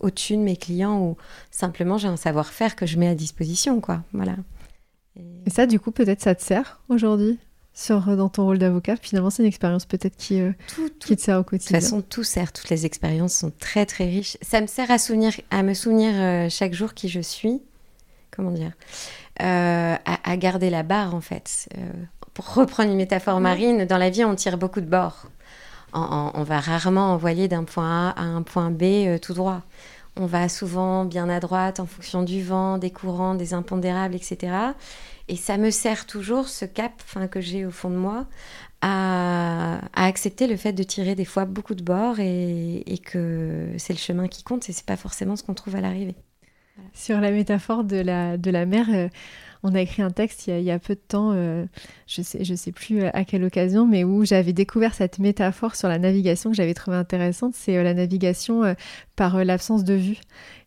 [0.00, 1.18] au-dessus de mes clients ou
[1.50, 4.00] simplement j'ai un savoir-faire que je mets à disposition, quoi.
[4.14, 4.36] Voilà.
[5.16, 7.38] Et ça, du coup, peut-être ça te sert aujourd'hui
[7.74, 10.52] sur, euh, dans ton rôle d'avocat Finalement, c'est une expérience peut-être qui, euh,
[11.00, 11.78] qui te sert au quotidien.
[11.78, 12.52] De toute façon, tout sert.
[12.52, 14.38] Toutes les expériences sont très, très riches.
[14.42, 17.60] Ça me sert à, souvenir, à me souvenir euh, chaque jour qui je suis.
[18.30, 18.72] Comment dire?
[19.38, 21.68] À, garder la barre, en fait.
[22.34, 25.26] pour reprendre une métaphore marine, dans la vie, on tire beaucoup de bords.
[25.92, 29.62] On, va rarement envoyer d'un point A à un point B tout droit.
[30.16, 34.52] On va souvent bien à droite en fonction du vent, des courants, des impondérables, etc.
[35.28, 38.26] Et ça me sert toujours, ce cap que j'ai au fond de moi,
[38.80, 43.98] à, accepter le fait de tirer des fois beaucoup de bords et, que c'est le
[43.98, 46.14] chemin qui compte et c'est pas forcément ce qu'on trouve à l'arrivée.
[46.92, 49.08] Sur la métaphore de la, de la mer, euh,
[49.64, 51.64] on a écrit un texte il y a, peu de temps, euh,
[52.06, 55.74] je sais, je sais plus euh, à quelle occasion, mais où j'avais découvert cette métaphore
[55.74, 57.54] sur la navigation que j'avais trouvée intéressante.
[57.54, 58.76] C'est la navigation
[59.16, 60.18] par l'absence de vue.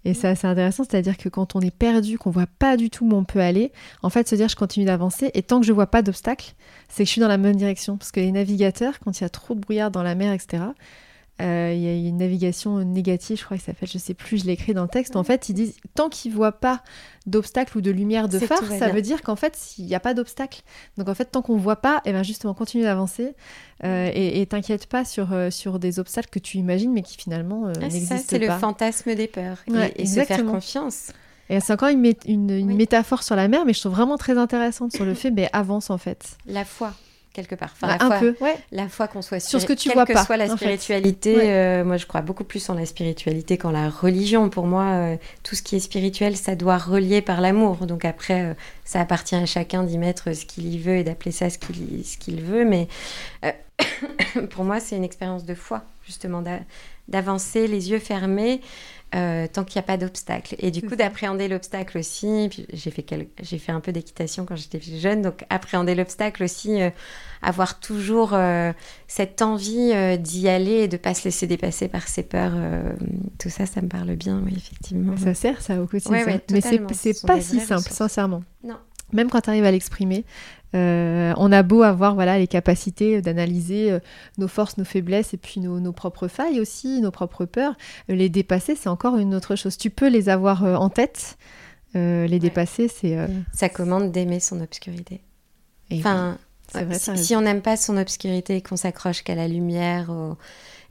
[0.04, 3.06] Et c'est assez intéressant, c'est-à-dire que quand on est perdu, qu'on voit pas du tout
[3.06, 3.72] où on peut aller,
[4.04, 6.54] en fait, se dire je continue d'avancer et tant que je vois pas d'obstacle,
[6.88, 7.98] c'est que je suis dans la bonne direction.
[7.98, 10.64] Parce que les navigateurs, quand il y a trop de brouillard dans la mer, etc.,
[11.42, 14.40] euh, il y a une navigation négative, je crois que ça s'appelle, je sais plus,
[14.40, 15.16] je l'ai écrit dans le texte.
[15.16, 16.82] En fait, ils disent tant qu'ils voient pas
[17.28, 20.14] d'obstacle ou de lumière de phare, ça veut dire qu'en fait, il n'y a pas
[20.14, 20.62] d'obstacle.
[20.98, 23.36] Donc en fait, tant qu'on voit pas, et eh ben justement, continue d'avancer
[23.84, 27.68] euh, et t'inquiète pas sur, euh, sur des obstacles que tu imagines mais qui finalement
[27.68, 28.22] ah, n'existent pas.
[28.28, 29.64] C'est le fantasme des peurs
[29.96, 31.12] et, se faire confiance.
[31.50, 34.92] Et c'est encore une, une, métaphore sur la mer, mais je trouve vraiment très intéressante
[34.92, 36.38] sur le fait, mais avance en fait.
[36.46, 36.94] La foi
[37.38, 37.70] quelque part.
[37.74, 38.36] Enfin, bah, la un peu,
[38.72, 40.26] La foi qu'on soit sur ce que tu vois que pas.
[40.26, 44.50] soit la spiritualité, euh, moi je crois beaucoup plus en la spiritualité qu'en la religion.
[44.50, 47.86] Pour moi, euh, tout ce qui est spirituel, ça doit relier par l'amour.
[47.86, 48.54] Donc après, euh,
[48.86, 52.04] ça appartient à chacun d'y mettre ce qu'il y veut et d'appeler ça ce qu'il
[52.04, 52.66] ce qu'il veut.
[52.66, 52.88] Mais
[54.50, 56.44] pour moi, c'est une expérience de foi, justement,
[57.08, 58.62] d'avancer les yeux fermés.
[59.16, 60.56] Euh, tant qu'il n'y a pas d'obstacle.
[60.60, 62.50] Et du coup, d'appréhender l'obstacle aussi.
[62.74, 63.06] J'ai fait,
[63.42, 66.90] j'ai fait un peu d'équitation quand j'étais jeune, donc appréhender l'obstacle aussi, euh,
[67.42, 68.74] avoir toujours euh,
[69.08, 72.54] cette envie d'y aller et de ne pas se laisser dépasser par ses peurs.
[73.40, 75.16] tout ça, ça me parle bien, oui, effectivement.
[75.16, 76.26] Ça sert, ça, au quotidien.
[76.52, 78.44] mais c'est pas si simple, sincèrement.
[78.62, 78.76] Non.
[79.14, 80.26] même quand tu arrives à l'exprimer,
[80.76, 84.00] euh, on a beau avoir voilà, les capacités d'analyser euh,
[84.38, 87.76] nos forces, nos faiblesses et puis nos, propres failles aussi, nos propres peurs.
[88.08, 89.78] les dépasser, c'est encore une autre chose.
[89.78, 91.38] Tu peux les avoir euh, en tête.
[91.94, 93.18] les dépasser, c'est.
[93.54, 95.22] Ça commande d'aimer son obscurité.
[95.92, 96.38] enfin,
[97.16, 100.12] si, on n'aime pas son obscurité et qu'on s'accroche qu'à la lumière,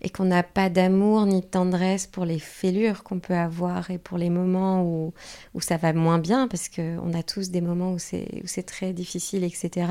[0.02, 3.98] et qu'on n'a pas d'amour ni de tendresse pour les fêlures qu'on peut avoir et
[3.98, 5.14] pour les moments où,
[5.54, 9.44] où ça va moins bien, parce qu'on a tous des moments où c'est très difficile,
[9.44, 9.86] etc.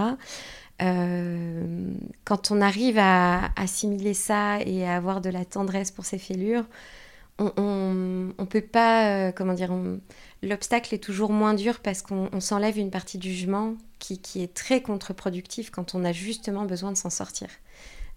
[0.81, 1.93] Euh,
[2.25, 6.65] quand on arrive à assimiler ça et à avoir de la tendresse pour ces fêlures,
[7.39, 9.73] on, peut pas, euh, comment dire,
[10.41, 14.53] l'obstacle est toujours moins dur parce qu'on s'enlève une partie du jugement qui, qui est
[14.53, 17.47] très contre-productif quand on a justement besoin de s'en sortir.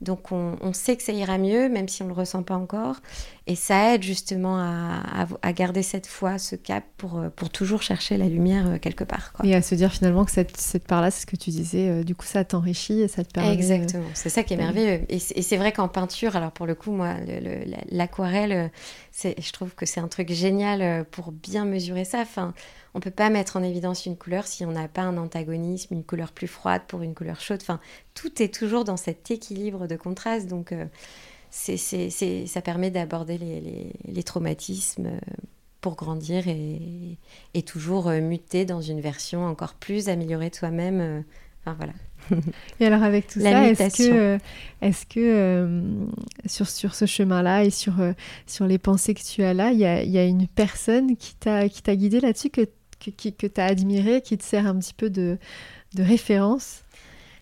[0.00, 2.96] Donc on, sait que ça ira mieux, même si on ne le ressent pas encore.
[3.48, 8.16] Et ça aide justement à, garder cette foi, ce cap, pour, euh, pour toujours chercher
[8.16, 9.32] la lumière euh, quelque part.
[9.42, 12.04] Et à se dire finalement que cette, cette part-là, c'est ce que tu disais, euh,
[12.04, 13.52] du coup ça t'enrichit et ça te permet...
[13.52, 15.00] Exactement, c'est ça qui est merveilleux.
[15.08, 17.14] Et c'est vrai qu'en peinture, alors pour le coup, moi,
[17.90, 18.70] l'aquarelle,
[19.22, 22.20] je trouve que c'est un truc génial pour bien mesurer ça.
[22.20, 22.54] Enfin,
[22.94, 26.04] on peut pas mettre en évidence une couleur si on n'a pas un antagonisme, une
[26.04, 27.60] couleur plus froide pour une couleur chaude.
[27.62, 27.80] Enfin,
[28.14, 30.46] tout est toujours dans cet équilibre de contraste.
[30.48, 30.86] Donc, euh,
[31.50, 31.76] c'est,
[32.46, 35.18] ça permet d'aborder les, traumatismes euh,
[35.80, 41.24] pour grandir et, toujours euh, muter dans une version encore plus améliorée de soi-même.
[41.60, 41.92] enfin, voilà.
[42.80, 44.38] Et alors avec tout ça, est-ce que,
[44.82, 45.80] est-ce que
[46.46, 47.94] sur, sur ce chemin-là et sur,
[48.46, 51.34] sur les pensées que tu as là, il y a, y a, une personne qui
[51.36, 52.66] t'a, qui t'a guidé là-dessus que
[53.00, 55.38] que, que tu as admiré, qui te sert un petit peu de,
[55.94, 56.82] de référence?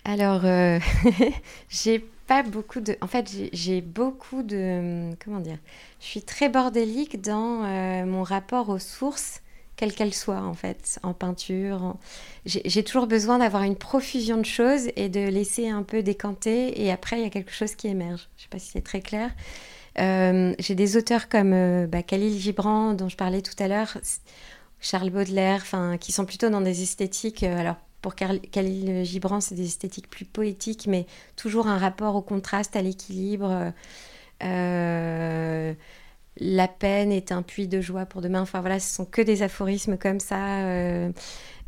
[0.07, 0.79] Alors, euh,
[1.69, 2.97] j'ai pas beaucoup de.
[3.01, 5.11] En fait, j'ai beaucoup de.
[5.25, 5.59] Comment dire
[6.01, 9.43] Je suis très bordélique dans euh, mon rapport aux sources,
[9.75, 11.97] quelles qu'elles soient, en fait, en peinture.
[12.45, 16.93] J'ai toujours besoin d'avoir une profusion de choses et de laisser un peu décanter, et
[16.93, 18.29] après, il y a quelque chose qui émerge.
[18.37, 19.33] Je sais pas si c'est très clair.
[19.99, 23.99] Euh, j'ai des auteurs comme bah, Khalil Gibran, dont je parlais tout à l'heure
[24.81, 25.65] Charles Baudelaire,
[26.01, 27.43] qui sont plutôt dans des esthétiques.
[27.43, 32.23] Euh, alors, pour Khalil Gibran, c'est des esthétiques plus poétiques, mais toujours un rapport au
[32.23, 33.73] contraste, à l'équilibre.
[34.43, 35.75] Euh,
[36.39, 38.43] la peine est un puits de joie pour demain.
[38.43, 40.61] Enfin voilà, ce sont que des aphorismes comme ça.
[40.65, 41.11] Euh,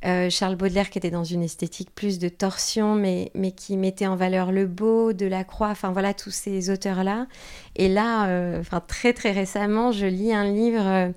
[0.04, 4.06] euh, Charles Baudelaire qui était dans une esthétique plus de torsion, mais, mais qui mettait
[4.06, 7.26] en valeur le beau, de la croix, enfin voilà tous ces auteurs-là.
[7.74, 11.12] Et là, euh, très très récemment, je lis un livre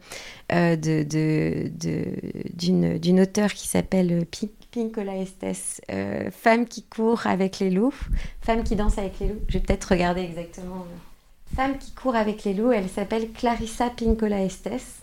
[0.51, 1.69] euh, de,
[2.53, 4.25] d'une, d'une auteure qui s'appelle
[4.71, 5.81] Pinkola Estes,
[6.31, 7.93] Femme qui court avec les loups,
[8.41, 9.41] Femme qui danse avec les loups.
[9.47, 10.85] Je vais peut-être regarder exactement.
[11.55, 15.01] Femme qui court avec les loups, elle s'appelle Clarissa Pinkola Estes.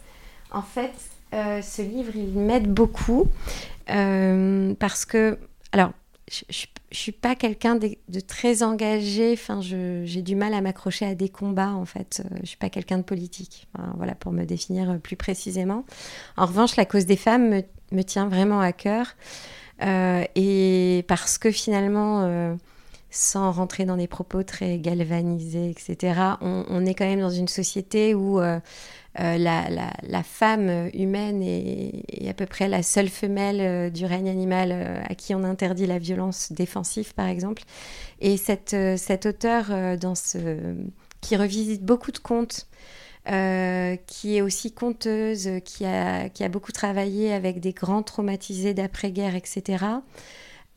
[0.51, 0.93] En fait,
[1.35, 3.27] euh, ce livre, il m'aide beaucoup
[3.91, 5.38] euh, parce que,
[5.73, 5.93] alors,
[6.31, 9.33] je, ne suis pas quelqu'un de, très engagé.
[9.33, 12.23] Enfin, j'ai du mal à m'accrocher à des combats, en fait.
[12.25, 13.69] Euh, je suis pas quelqu'un de politique.
[13.97, 15.85] voilà, pour me définir plus précisément.
[16.37, 17.62] En revanche, la cause des femmes
[17.93, 19.14] me, tient vraiment à cœur.
[19.81, 22.57] et parce que finalement,
[23.11, 28.14] sans rentrer dans des propos très galvanisés, etc., on, est quand même dans une société
[28.14, 28.41] où
[29.18, 35.02] la, femme humaine est, à peu près la seule femelle euh, du règne animal euh,
[35.09, 37.62] à qui on interdit la violence défensive, par exemple.
[38.20, 39.66] Et cette, cet auteur,
[41.20, 42.66] qui revisite beaucoup de contes,
[43.26, 49.85] qui est aussi conteuse, qui a beaucoup travaillé avec des grands traumatisés d'après-guerre, etc.,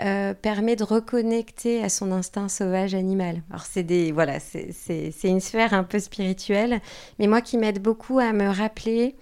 [0.01, 3.43] euh, permet de reconnecter à son instinct sauvage animal.
[3.51, 6.81] Alors c'est des voilà, c'est une sphère un peu spirituelle,
[7.19, 9.15] mais moi qui m'aide beaucoup à me rappeler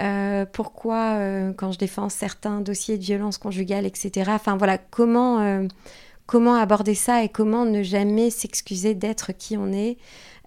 [0.00, 4.30] euh, pourquoi euh, quand je défends certains dossiers de violence conjugale, etc.
[4.34, 5.38] Enfin voilà, comment
[6.26, 9.96] comment aborder ça et comment ne jamais s'excuser d'être qui on est.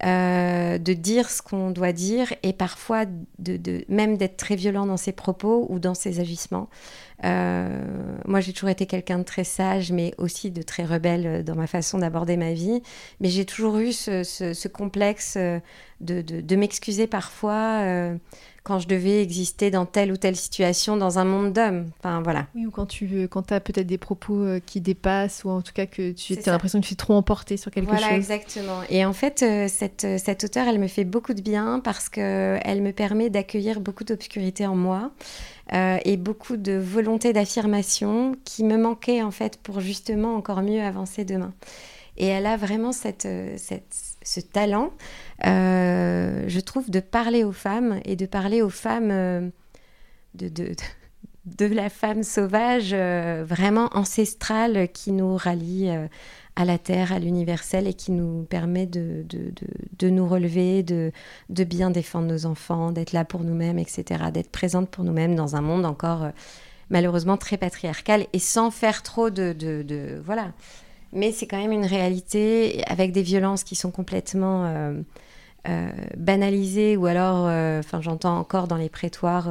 [0.01, 3.05] de dire ce qu'on doit dire et parfois
[3.39, 6.69] de, même d'être très violent dans ses propos ou dans ses agissements.
[7.25, 7.81] Euh,
[8.25, 11.67] moi, j'ai toujours été quelqu'un de très sage, mais aussi de très rebelle dans ma
[11.67, 12.81] façon d'aborder ma vie.
[13.19, 15.59] Mais j'ai toujours eu ce, complexe euh,
[16.01, 18.15] de, m'excuser parfois euh,
[18.63, 21.89] quand je devais exister dans telle ou telle situation dans un monde d'hommes.
[21.99, 22.47] Enfin, voilà.
[22.55, 25.85] Oui, ou quand tu quand as peut-être des propos qui dépassent, ou en tout cas
[25.85, 27.99] que tu as l'impression que tu es trop emporté sur quelque chose.
[27.99, 28.81] Voilà, exactement.
[28.89, 32.91] Et en fait, cette, cette auteure, elle me fait beaucoup de bien parce qu'elle me
[32.91, 35.11] permet d'accueillir beaucoup d'obscurité en moi.
[35.73, 40.81] Euh, et beaucoup de volonté d'affirmation qui me manquait en fait pour justement encore mieux
[40.81, 41.53] avancer demain.
[42.17, 43.95] Et elle a vraiment cette, euh, cette,
[44.29, 44.91] ce talent,
[45.45, 49.09] euh, je trouve, de parler aux femmes et de parler aux femmes
[50.35, 50.75] de, de,
[51.45, 55.89] de la femme sauvage vraiment ancestrale qui nous rallie
[56.59, 59.53] à la terre, à l'universel et qui nous permet de, de,
[59.97, 61.13] de, nous relever, de,
[61.47, 65.55] de bien défendre nos enfants, d'être là pour nous-mêmes, etc., d'être présente pour nous-mêmes dans
[65.55, 66.31] un monde encore euh,
[66.89, 69.53] malheureusement très patriarcal et sans faire trop de...
[69.53, 70.51] de voilà.
[71.13, 74.93] Mais c'est quand même une réalité avec des violences qui sont complètement euh,
[75.67, 77.45] euh, banalisées ou alors,
[77.79, 79.49] enfin j'entends encore dans les prétoires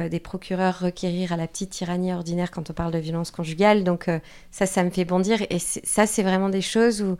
[0.00, 3.84] euh, des procureurs requérir à la petite tyrannie ordinaire quand on parle de violence conjugale.
[3.84, 4.18] Donc euh,
[4.50, 5.38] ça, ça me fait bondir.
[5.50, 7.16] Et ça, c'est vraiment des choses où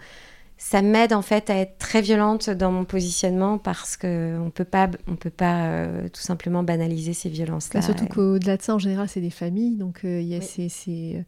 [0.57, 4.91] ça m'aide en fait à être très violente dans mon positionnement parce qu'on peut pas,
[5.07, 7.81] on peut pas euh, tout simplement banaliser ces violences-là.
[7.81, 11.25] Surtout qu'au-delà de ça, en général, c'est des familles, donc il y a c'est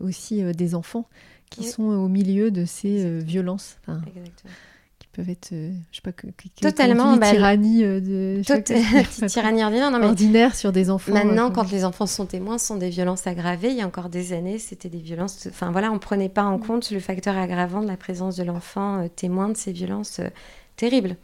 [0.00, 1.06] aussi des enfants
[1.50, 3.78] qui sont au milieu de ces violences.
[3.88, 4.52] Exactement
[5.18, 6.28] peuvent être, euh, je sais pas, que,
[6.60, 8.40] totalement bah, tyrannie euh, de
[9.26, 11.12] tyrannie ordinaire, non, mais ordinaire sur des enfants.
[11.12, 13.70] Maintenant, quand les enfants sont témoins, ce sont des violences aggravées.
[13.70, 15.48] Il y a encore des années, c'était des violences.
[15.50, 16.64] Enfin voilà, on prenait pas en mm.
[16.64, 20.20] compte le facteur aggravant de la présence de l'enfant euh, témoin de ces violences
[20.76, 21.16] terribles.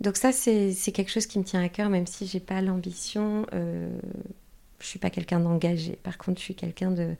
[0.00, 3.46] Donc ça, c'est quelque chose qui me tient à cœur, même si j'ai pas l'ambition.
[3.52, 5.98] je suis pas quelqu'un d'engagé.
[6.02, 7.14] Par contre, je suis quelqu'un de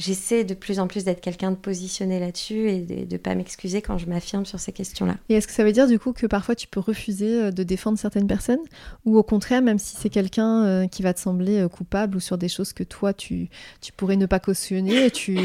[0.00, 3.82] j'essaie de plus en plus d'être quelqu'un de positionné là-dessus et de ne pas m'excuser
[3.82, 5.16] quand je m'affirme sur ces questions-là.
[5.28, 7.62] Et est-ce que ça veut dire du coup que parfois tu peux refuser euh, de
[7.62, 8.60] défendre certaines personnes?
[9.04, 12.20] Ou au contraire, même si c'est quelqu'un euh, qui va te sembler euh, coupable ou
[12.20, 15.38] sur des choses que toi tu, tu pourrais ne pas cautionner, tu,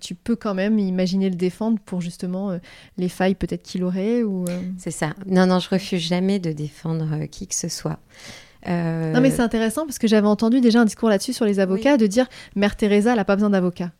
[0.00, 2.58] tu peux quand même imaginer le défendre pour justement
[2.96, 4.46] les failles peut-être qu'il aurait ou
[4.78, 5.14] C'est ça.
[5.26, 7.98] Non, non, je refuse jamais de défendre qui que ce soit.
[8.68, 11.60] Euh, non, mais c'est intéressant parce que j'avais entendu déjà un discours là-dessus sur les
[11.60, 13.90] avocats de dire Mère Teresa, elle n'a pas besoin d'avocat.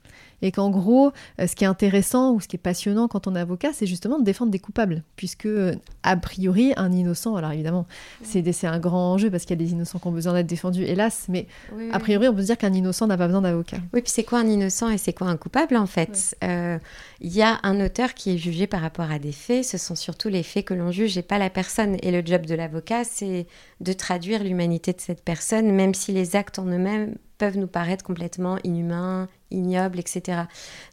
[0.42, 3.34] Et qu'en gros, euh, ce qui est intéressant ou ce qui est passionnant quand on
[3.34, 5.02] est avocat, c'est justement de défendre des coupables.
[5.16, 7.86] Puisque, euh, a priori, un innocent, alors évidemment,
[8.22, 10.84] c'est un grand enjeu parce qu'il y a des innocents qui ont besoin d'être défendus,
[10.84, 11.46] hélas, mais
[11.90, 13.78] a priori, on peut se dire qu'un innocent n'a pas besoin d'avocat.
[13.94, 16.36] Oui, puis c'est quoi un innocent et c'est quoi un coupable, en fait?
[16.44, 16.78] Euh,
[17.20, 19.94] Il y a un auteur qui est jugé par rapport à des faits, ce sont
[19.94, 21.96] surtout les faits que l'on juge et pas la personne.
[22.02, 23.46] Et le job de l'avocat, c'est
[23.80, 28.04] de traduire l'humanité de cette personne, même si les actes en eux-mêmes peuvent nous paraître
[28.04, 30.42] complètement inhumains, ignobles, etc.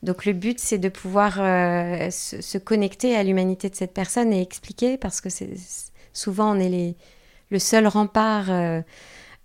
[0.01, 4.41] Donc le but, c'est de pouvoir euh, se, connecter à l'humanité de cette personne et
[4.41, 5.29] expliquer, parce que
[6.13, 6.95] souvent on est
[7.49, 8.81] le seul rempart euh,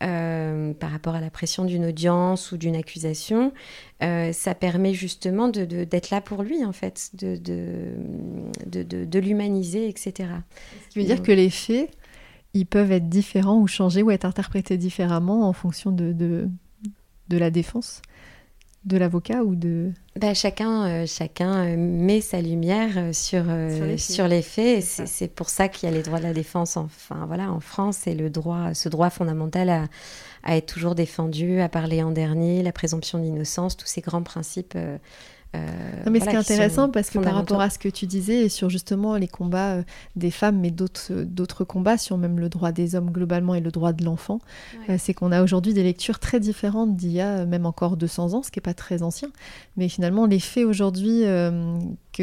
[0.02, 3.52] euh, par rapport à la pression d'une audience ou d'une accusation.
[4.00, 10.30] ça permet justement d'être de, là pour lui, en fait, de, de, de l'humaniser, etc.
[10.84, 11.90] Ce qui veut dire que les faits,
[12.54, 16.48] ils peuvent être différents ou changer ou être interprétés différemment en fonction de
[17.28, 18.02] de la défense
[18.84, 23.44] de l'avocat ou de bah, chacun euh, chacun euh, met sa lumière euh, sur
[23.98, 27.24] sur les faits, c'est pour ça qu'il y a les droits de la défense enfin
[27.26, 28.06] voilà en France.
[28.06, 29.84] Et le droit ce droit fondamental à,
[30.42, 34.74] à, être toujours défendu à parler en dernier la présomption d'innocence tous ces grands principes
[34.76, 34.98] euh,
[35.54, 38.48] mais ce qui est intéressant, parce que par rapport à ce que tu disais, et
[38.48, 39.82] sur justement les combats euh,
[40.16, 43.92] des femmes, mais d'autres combats, sur même le droit des hommes globalement et le droit
[43.92, 44.40] de l'enfant,
[44.88, 48.34] euh, c'est qu'on a aujourd'hui des lectures très différentes d'il y a même encore 200
[48.34, 49.28] ans, ce qui n'est pas très ancien.
[49.76, 51.24] Mais finalement, les faits aujourd'hui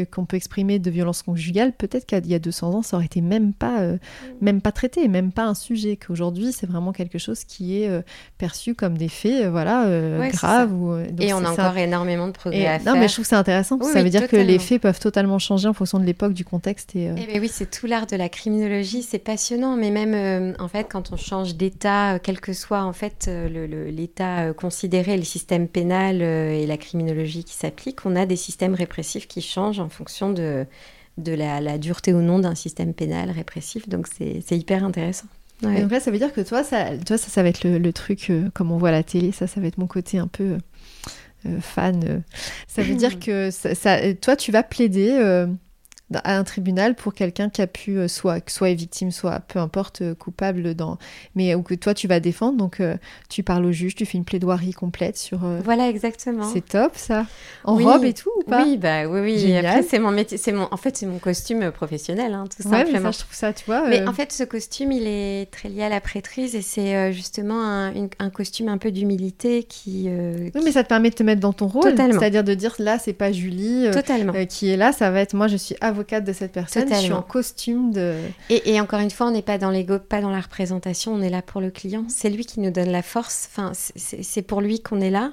[0.04, 3.20] qu'on peut exprimer de violence conjugale, peut-être qu'il y a 200 ans, ça aurait été
[3.20, 3.98] même pas, mm.
[4.40, 5.96] même pas traité, même pas un sujet.
[5.96, 7.90] Qu'aujourd'hui, c'est vraiment quelque chose qui est
[8.38, 9.86] perçu comme des faits voilà,
[10.30, 11.06] graves.
[11.18, 13.82] et on a encore énormément de progrès à faire trouve que c'est intéressant.
[13.82, 16.94] ça veut dire que les faits peuvent totalement changer en fonction de l'époque, du contexte.
[16.94, 19.02] Et, euh, eh ben oui, c'est tout l'art de la criminologie.
[19.02, 19.76] C'est passionnant.
[19.76, 23.28] Mais même, euh, en fait, quand on change d'état, euh, quel que soit en fait
[23.28, 29.26] l'état considéré, le système pénal et la criminologie qui s'applique, on a des systèmes répressifs
[29.26, 30.66] qui changent en fonction de,
[31.18, 33.88] de la, dureté ou non d'un système pénal répressif.
[33.88, 35.26] Donc, c'est hyper intéressant.
[35.62, 37.92] donc là, ça veut dire que toi, ça, toi, ça, ça va être le, le
[37.92, 40.58] truc, comme on voit à la télé, ça, ça va être mon côté un peu
[41.46, 42.02] euh, fan.
[42.08, 42.18] Euh.
[42.68, 45.46] Ça veut dire que ça, toi, tu vas plaider euh,
[46.14, 49.58] à un tribunal pour quelqu'un qui a pu euh, soit soit est victime soit peu
[49.58, 50.98] importe euh, coupable dans
[51.34, 52.56] mais ou que toi tu vas défendre.
[52.56, 52.96] Donc euh,
[53.28, 56.44] tu parles au juge tu fais une plaidoirie complète sur voilà exactement.
[56.44, 57.26] c'est top ça.
[57.64, 58.62] En robe et tout ou pas?
[58.62, 59.56] Oui bah oui oui.
[59.56, 62.78] Après c'est mon métier c'est mon en fait c'est mon costume professionnel hein, tout ouais,
[62.78, 65.50] simplement mais ça, je trouve ça tu vois mais en fait ce costume il est
[65.50, 70.08] très lié à la prêtrise et c'est justement un, un, costume un peu d'humilité qui,
[70.08, 71.94] oui mais ça te permet de te mettre dans ton rôle.
[71.96, 74.32] C'est-à-dire de dire là c'est pas Julie Totalement.
[74.48, 77.12] qui est là ça va être moi je suis avocate de cette personne, je suis
[77.12, 78.16] en costume de.
[78.50, 81.30] Et, encore une fois, on n'est pas dans l'ego, pas dans la représentation, on est
[81.30, 82.04] là pour le client.
[82.08, 83.48] C'est lui qui nous donne la force.
[83.50, 85.32] Enfin, c'est pour lui qu'on est là,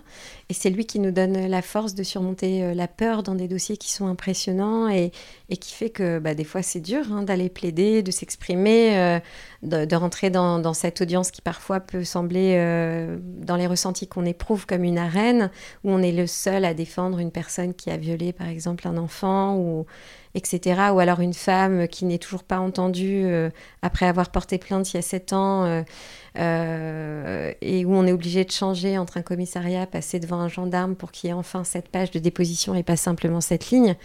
[0.49, 3.48] et c'est lui qui nous donne la force de surmonter euh, la peur dans des
[3.48, 5.12] dossiers qui sont impressionnants et,
[5.60, 9.19] qui fait que bah, des fois c'est dur hein, d'aller plaider, de s'exprimer, euh,
[9.62, 14.65] de, rentrer dans, cette audience qui parfois peut sembler, euh, dans les ressentis qu'on éprouve,
[14.65, 15.52] comme une arène
[15.83, 18.98] où on est le seul à défendre une personne qui a violé par exemple un
[18.98, 19.85] enfant ou
[20.35, 20.81] etc.
[20.91, 23.31] Ou alors une femme qui n'est toujours pas entendue
[23.83, 25.83] après avoir porté plainte il y a sept ans
[26.35, 31.12] et où on est obligé de changer entre un commissariat, passer devant un gendarme pour
[31.12, 33.96] qu'il y ait enfin cette page de déposition et pas simplement cette ligne.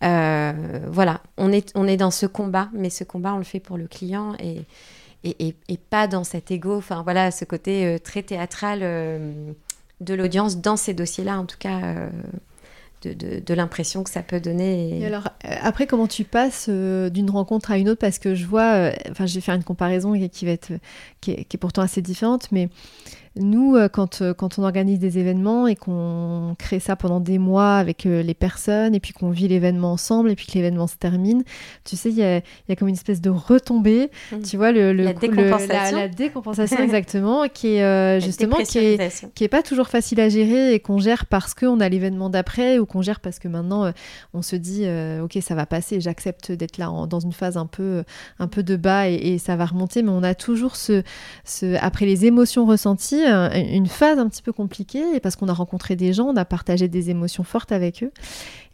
[0.00, 3.78] voilà, on est, on est dans ce combat, mais ce combat, on le fait pour
[3.78, 4.62] le client et,
[5.24, 8.80] et, et, pas dans cet ego, enfin voilà, ce côté très théâtral
[10.00, 12.10] de l'audience dans ces dossiers-là, en tout cas
[13.12, 15.00] de, l'impression que ça peut donner.
[15.00, 15.06] Et...
[15.06, 18.00] alors, euh, après, comment tu passes euh, d'une rencontre à une autre?
[18.00, 20.72] Parce que je vois, euh, enfin, je vais faire une comparaison qui va être,
[21.20, 22.68] qui est pourtant assez différente, mais
[23.36, 27.38] nous, euh, quand, euh, quand on organise des événements et qu'on crée ça pendant des
[27.38, 30.86] mois avec euh, les personnes et puis qu'on vit l'événement ensemble et puis que l'événement
[30.86, 31.42] se termine,
[31.82, 34.42] tu sais, il y a, y a, comme une espèce de retombée, mmh.
[34.42, 35.96] tu vois, le, la, décompensation.
[35.96, 40.74] la, décompensation exactement, qui est justement qui est, qui est pas toujours facile à gérer
[40.74, 43.92] et qu'on gère parce qu'on a l'événement d'après ou qu'on gère parce que maintenant
[44.32, 44.86] on se dit,
[45.22, 48.04] ok, ça va passer, j'accepte d'être là dans une phase un peu,
[48.38, 51.02] un peu de bas et, et, ça va remonter, mais on a toujours ce,
[51.44, 55.96] ce après les émotions ressenties, une phase un petit peu compliquée parce qu'on a rencontré
[55.96, 58.12] des gens, on a partagé des émotions fortes avec eux.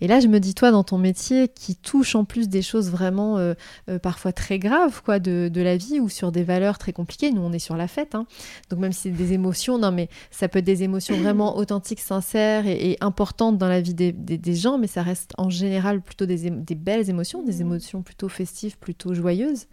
[0.01, 2.90] Et là, je me dis, toi, dans ton métier qui touche en plus des choses
[2.90, 3.55] vraiment euh,
[3.88, 7.42] euh, parfois très graves quoi, de, la vie ou sur des valeurs très compliquées, nous,
[7.42, 8.14] on est sur la fête.
[8.14, 8.26] Hein.
[8.70, 12.01] Donc, même si c'est des émotions, non, mais ça peut être des émotions vraiment authentiques,
[12.01, 16.51] sincères et, importantes dans la vie des, gens, mais ça reste en général plutôt des,
[16.51, 19.66] des belles émotions, des émotions plutôt festives, plutôt joyeuses.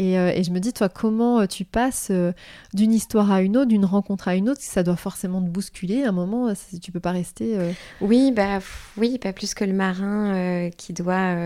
[0.00, 2.32] Euh, et, je me dis, toi, comment euh, tu passes euh,
[2.74, 6.04] d'une histoire à une autre, d'une rencontre à une autre, ça doit forcément te bousculer
[6.04, 7.56] à un moment, tu peux pas rester.
[8.00, 8.58] Oui, bah
[8.96, 11.36] oui, pas plus que le marin qui doit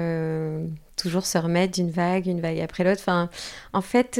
[0.96, 3.00] toujours se remettre d'une vague, une vague après l'autre.
[3.00, 3.28] Enfin,
[3.72, 4.18] en fait,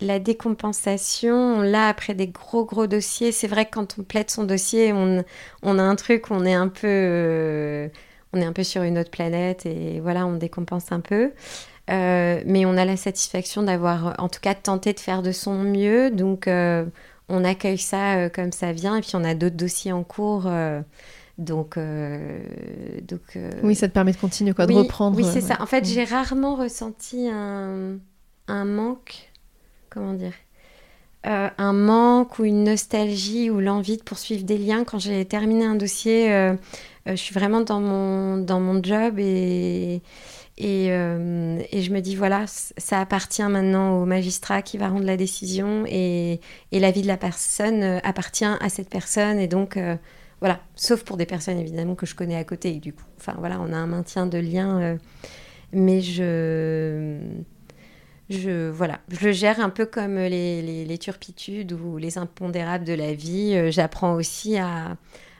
[0.00, 4.44] la décompensation, là, après des gros, gros dossiers, c'est vrai que quand on plaide son
[4.44, 5.24] dossier, on,
[5.62, 7.90] on a un truc, on est un peu,
[8.32, 11.32] on est un peu sur une autre planète et voilà, on décompense un peu.
[11.90, 15.54] Euh, mais on a la satisfaction d'avoir en tout cas tenté de faire de son
[15.54, 16.10] mieux.
[16.10, 16.84] Donc euh,
[17.28, 18.96] on accueille ça euh, comme ça vient.
[18.96, 20.50] Et puis on a d'autres dossiers en cours.
[21.38, 25.16] donc, donc oui, ça te permet de continuer, quoi, de reprendre.
[25.16, 25.56] Oui, c'est ça.
[25.60, 27.98] En fait, j'ai rarement ressenti un,
[28.48, 29.30] un, manque.
[29.90, 30.32] Comment dire
[31.26, 34.84] un manque ou une nostalgie ou l'envie de poursuivre des liens.
[34.84, 36.28] Quand j'ai terminé un dossier,
[37.06, 40.02] je suis vraiment dans mon, dans mon job et,
[40.62, 45.16] euh, et, je me dis, voilà, ça appartient maintenant au magistrat qui va rendre la
[45.16, 46.40] décision et,
[46.70, 49.38] et la vie de la personne euh, appartient à cette personne.
[49.38, 49.96] Et donc, euh,
[50.40, 52.74] voilà, sauf pour des personnes évidemment que je connais à côté.
[52.74, 54.98] du coup, enfin voilà, on a un maintien de lien.
[55.72, 57.18] mais je.
[58.30, 63.70] Voilà, je le gère un peu comme les turpitudes ou les impondérables de la vie.
[63.70, 64.96] J'apprends aussi à,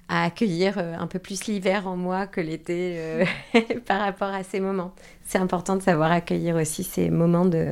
[0.08, 3.24] à accueillir euh, un peu plus l'hiver en moi que l'été euh,
[3.86, 4.92] par rapport à ces moments.
[5.24, 7.68] C'est important de savoir accueillir aussi ces moments de,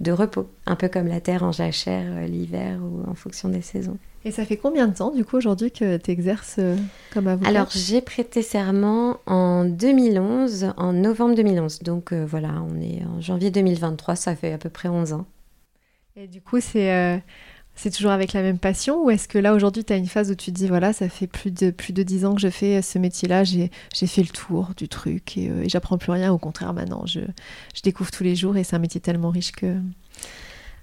[0.00, 3.62] de repos, un peu comme la terre en jachère euh, l'hiver ou en fonction des
[3.62, 3.98] saisons.
[4.24, 6.60] Et ça fait combien de temps du coup aujourd'hui que tu exerces
[7.12, 7.48] comme avocat?
[7.48, 11.80] Alors j'ai prêté serment en 2011, en novembre 2011.
[11.80, 15.26] Donc voilà, on est en janvier 2023, ça fait à peu près 11 ans.
[16.14, 17.20] Et du coup c'est
[17.74, 20.30] c'est toujours avec la même passion ou est-ce que là aujourd'hui tu as une phase
[20.30, 22.50] où tu te dis voilà ça fait plus de plus de dix ans que je
[22.50, 26.38] fais ce métier-là, j'ai fait le tour du truc euh, et, j'apprends plus rien, au
[26.38, 27.20] contraire maintenant je,
[27.74, 29.76] je découvre tous les jours et c'est un métier tellement riche que...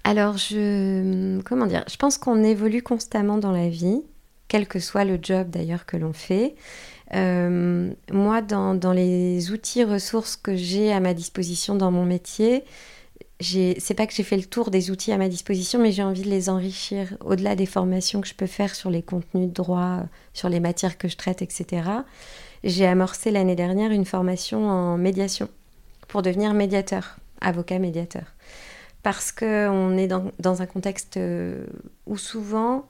[0.02, 1.40] Alors je...
[1.42, 4.02] comment dire Je pense qu'on évolue constamment dans la vie,
[4.48, 6.54] quel que soit le job d'ailleurs que l'on fait.
[7.14, 12.64] Euh, moi dans, dans les outils ressources que j'ai à ma disposition dans mon métier,
[13.40, 16.22] c'est pas que j'ai fait le tour des outils à ma disposition, mais j'ai envie
[16.22, 20.00] de les enrichir au-delà des formations que je peux faire sur les contenus de droit,
[20.34, 21.82] sur les matières que je traite, etc.
[22.64, 25.48] J'ai amorcé l'année dernière une formation en médiation
[26.08, 28.24] pour devenir médiateur, avocat médiateur.
[29.02, 31.64] Parce qu'on est dans, dans, un contexte euh,
[32.06, 32.86] où souvent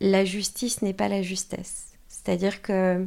[0.00, 1.92] la justice n'est pas la justesse.
[2.08, 3.06] C'est-à-dire que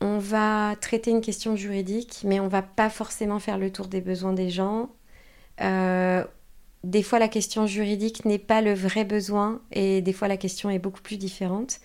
[0.00, 4.00] on va traiter une question juridique, mais on va pas forcément faire le tour des
[4.00, 4.88] besoins des gens
[5.60, 6.24] euh,
[6.84, 10.70] des fois, la question juridique n'est pas le vrai besoin et des fois, la question
[10.70, 11.80] est beaucoup plus différente.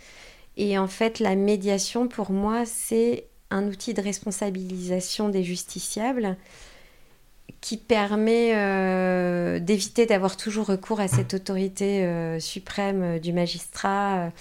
[0.55, 6.37] Et en fait, la médiation, pour moi, c'est un outil de responsabilisation des justiciables
[7.61, 14.31] qui permet euh, d'éviter d'avoir toujours recours à cette autorité euh, suprême du magistrat.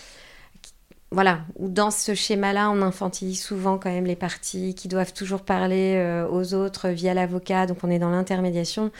[1.12, 5.42] Voilà, où dans ce schéma-là, on infantilise souvent quand même les parties qui doivent toujours
[5.42, 8.90] parler aux autres via l'avocat, donc on est dans l'intermédiation.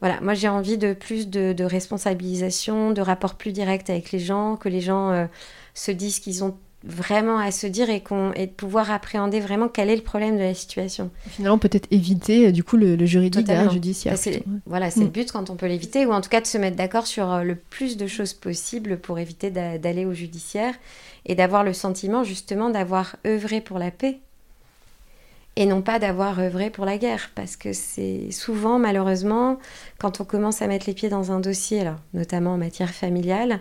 [0.00, 4.56] Voilà, moi j'ai envie de plus de, responsabilisation, de rapports plus directs avec les gens,
[4.56, 5.28] que les gens
[5.74, 9.68] se disent qu'ils ont vraiment à se dire et, qu'on et de pouvoir appréhender vraiment
[9.68, 11.10] quel est le problème de la situation.
[11.28, 14.16] Finalement, peut-être éviter euh, du coup le, juridique derrière judiciaire.
[14.66, 15.10] Voilà, c'est le mm.
[15.10, 17.42] but quand on peut l'éviter, ou en tout cas de se mettre d'accord sur euh,
[17.42, 20.74] le plus de choses possibles pour éviter d'aller au judiciaire
[21.26, 24.18] et d'avoir le sentiment justement d'avoir œuvré pour la paix
[25.56, 27.30] et non pas d'avoir œuvré pour la guerre.
[27.34, 29.58] Parce que c'est souvent, malheureusement,
[29.98, 33.60] quand on commence à mettre les pieds dans un dossier, alors, notamment en matière familiale,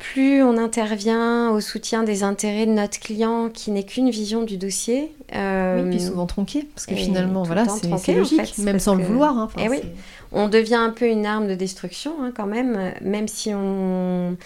[0.00, 4.56] plus on intervient au soutien des intérêts de notre client qui n'est qu'une vision du
[4.56, 5.12] dossier.
[5.34, 7.66] Euh, oui, puis souvent tronqué, parce que finalement, voilà,
[7.98, 9.36] c'est logique, même sans le vouloir.
[9.38, 9.80] Hein, eh oui.
[10.32, 14.36] On devient un peu une arme de destruction hein, quand même, même si on,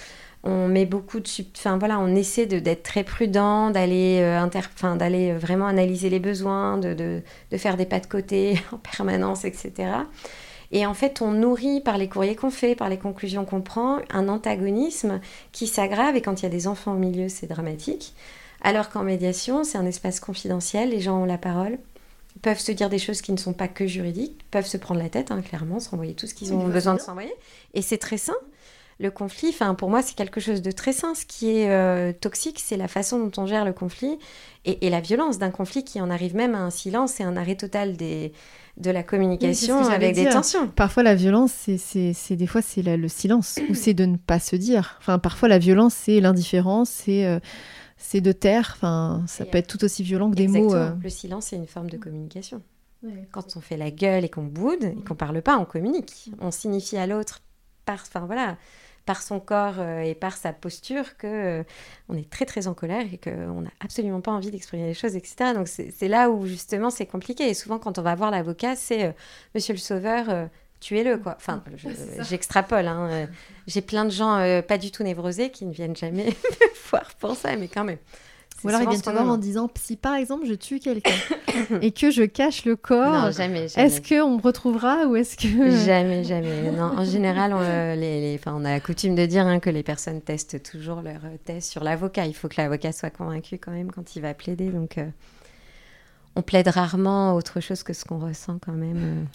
[0.43, 1.29] on met beaucoup de...
[1.57, 6.95] Enfin voilà, on essaie d'être très prudent, d'aller euh, d'aller vraiment analyser les besoins, de,
[6.95, 9.73] de, de, faire des pas de côté en permanence, etc.
[10.75, 14.01] Et en fait, on nourrit par les courriers qu'on fait, par les conclusions qu'on prend,
[14.11, 15.21] un antagonisme
[15.53, 16.17] qui s'aggrave.
[16.17, 18.13] Et quand il y a des enfants au milieu, c'est dramatique.
[18.61, 21.79] Alors qu'en médiation, c'est un espace confidentiel, les gens ont la parole,
[22.43, 25.09] peuvent se dire des choses qui ne sont pas que juridiques, peuvent se prendre la
[25.09, 27.33] tête, hein, clairement, s'envoyer tout ce qu'ils ont besoin de s'envoyer.
[27.75, 28.35] Et c'est très sain.
[29.01, 31.15] Le conflit, enfin pour moi, c'est quelque chose de très sain.
[31.15, 34.19] Ce qui est euh, toxique, c'est la façon dont on gère le conflit
[34.65, 37.57] et la violence d'un conflit qui en arrive même à un silence et un arrêt
[37.57, 38.33] total des,
[38.77, 40.69] de la communication avec des tensions.
[40.69, 44.57] Parfois, la violence, c'est des fois c'est le silence ou c'est de ne pas se
[44.57, 44.97] dire.
[45.01, 47.39] Enfin, parfois, la violence, c'est l'indifférence, c'est euh,
[47.97, 48.73] c'est de taire.
[48.77, 50.75] Enfin, ça peut être tout aussi violent que des mots.
[50.75, 50.91] Euh.
[51.03, 52.63] Le silence, c'est une forme de communication.
[53.33, 56.31] Quand on fait la gueule et qu'on boude et qu'on parle pas, on communique.
[56.41, 57.43] On signifie à l'autre
[57.85, 58.57] par, enfin voilà,
[59.05, 61.63] par son corps euh, et par sa posture que euh,
[62.09, 65.17] on est très très en colère et qu'on n'a absolument pas envie d'exprimer les choses,
[65.17, 65.53] etc.
[65.55, 67.49] Donc c'est là où justement c'est compliqué.
[67.49, 69.13] Et souvent quand on va voir l'avocat, c'est euh,
[69.55, 70.49] Monsieur le Sauveur,
[70.81, 71.35] tuez-le quoi.
[71.37, 71.63] Enfin,
[72.21, 72.87] j'extrapole.
[72.87, 73.29] Hein,
[73.67, 77.37] J'ai plein de gens pas du tout névrosés qui ne viennent jamais me voir pour
[77.37, 77.99] ça, mais quand même.
[78.65, 81.11] Ou alors ils viennent te voir en disant si par exemple je tue quelqu'un
[81.83, 86.25] et que je cache le corps, jamais, est-ce qu'on me retrouvera ou est-ce que jamais
[86.25, 89.83] jamais non en général on, euh, les, on a coutume de dire hein, que les
[89.83, 92.27] personnes testent toujours leur euh, test sur l'avocat.
[92.27, 95.07] Il faut que l'avocat soit convaincu quand même quand il va plaider donc euh,
[96.37, 99.27] on plaide rarement autre chose que ce qu'on ressent quand même.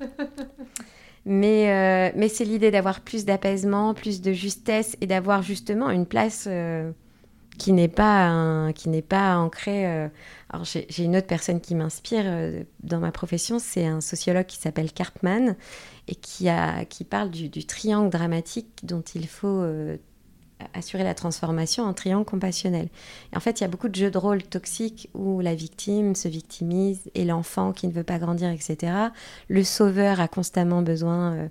[1.26, 6.50] mais mais c'est l'idée d'avoir plus d'apaisement, plus de justesse et d'avoir justement une place
[7.60, 9.86] qui n'est pas qui n'est pas ancré.
[9.86, 10.08] Euh,
[10.50, 14.58] alors j'ai une autre personne qui m'inspire euh, dans ma profession, c'est un sociologue qui
[14.58, 15.56] s'appelle Karpman
[16.08, 19.98] et qui a qui parle du, triangle dramatique dont il faut euh,
[20.74, 22.90] assurer la transformation en triangle compassionnel.
[23.36, 26.28] En fait, il y a beaucoup de jeux de rôle toxiques où la victime se
[26.28, 28.94] victimise et l'enfant qui ne veut pas grandir, etc.
[29.50, 31.50] Le sauveur a constamment besoin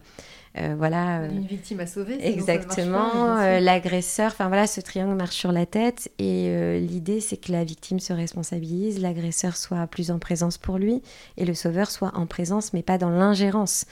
[0.76, 1.26] voilà.
[1.26, 2.18] Une victime à sauver.
[2.26, 3.38] Exactement.
[3.38, 4.28] Euh, l'agresseur.
[4.32, 8.00] Enfin voilà, ce triangle marche sur la tête et euh, l'idée c'est que la victime
[8.00, 11.02] se responsabilise, l'agresseur soit plus en présence pour lui
[11.36, 13.84] et le sauveur soit en présence mais pas dans l'ingérence.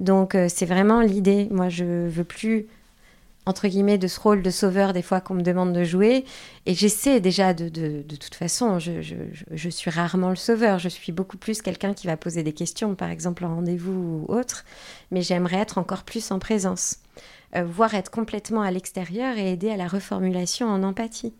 [0.00, 1.48] Donc c'est vraiment l'idée.
[1.50, 2.66] Moi je veux plus
[3.46, 6.24] entre guillemets, de ce rôle de sauveur des fois qu'on me demande de jouer.
[6.66, 9.16] Et j'essaie déjà de, de, de, toute façon, je, je,
[9.50, 12.94] je, suis rarement le sauveur, je suis beaucoup plus quelqu'un qui va poser des questions,
[12.94, 14.64] par exemple en rendez-vous ou autre,
[15.10, 16.98] mais j'aimerais être encore plus en présence,
[17.56, 21.34] euh, voire être complètement à l'extérieur et aider à la reformulation en empathie.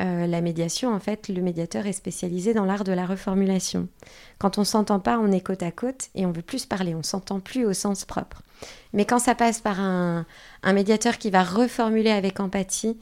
[0.00, 3.88] Euh, la médiation, en fait, le médiateur est spécialisé dans l'art de la reformulation.
[4.38, 7.02] Quand on s'entend pas, on est côte à côte et on veut plus parler, on
[7.02, 8.42] s'entend plus au sens propre.
[8.94, 10.24] Mais quand ça passe par un,
[10.64, 12.98] médiateur qui va reformuler avec empathie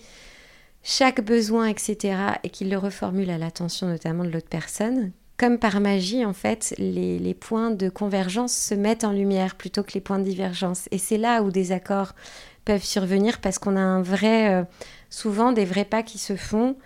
[0.82, 5.80] chaque besoin, etc., et qu'il le reformule à l'attention notamment de l'autre personne, comme par
[5.80, 10.18] magie, en fait, les, points de convergence se mettent en lumière plutôt que les points
[10.18, 10.88] de divergence.
[10.90, 12.14] Et c'est là où des accords
[12.64, 14.64] peuvent survenir parce qu'on a un vrai, euh,
[15.10, 16.76] souvent des vrais pas qui se font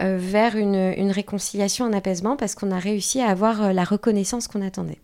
[0.00, 3.84] euh, vers une, une, réconciliation, un apaisement, parce qu'on a réussi à avoir euh, la
[3.84, 4.98] reconnaissance qu'on attendait.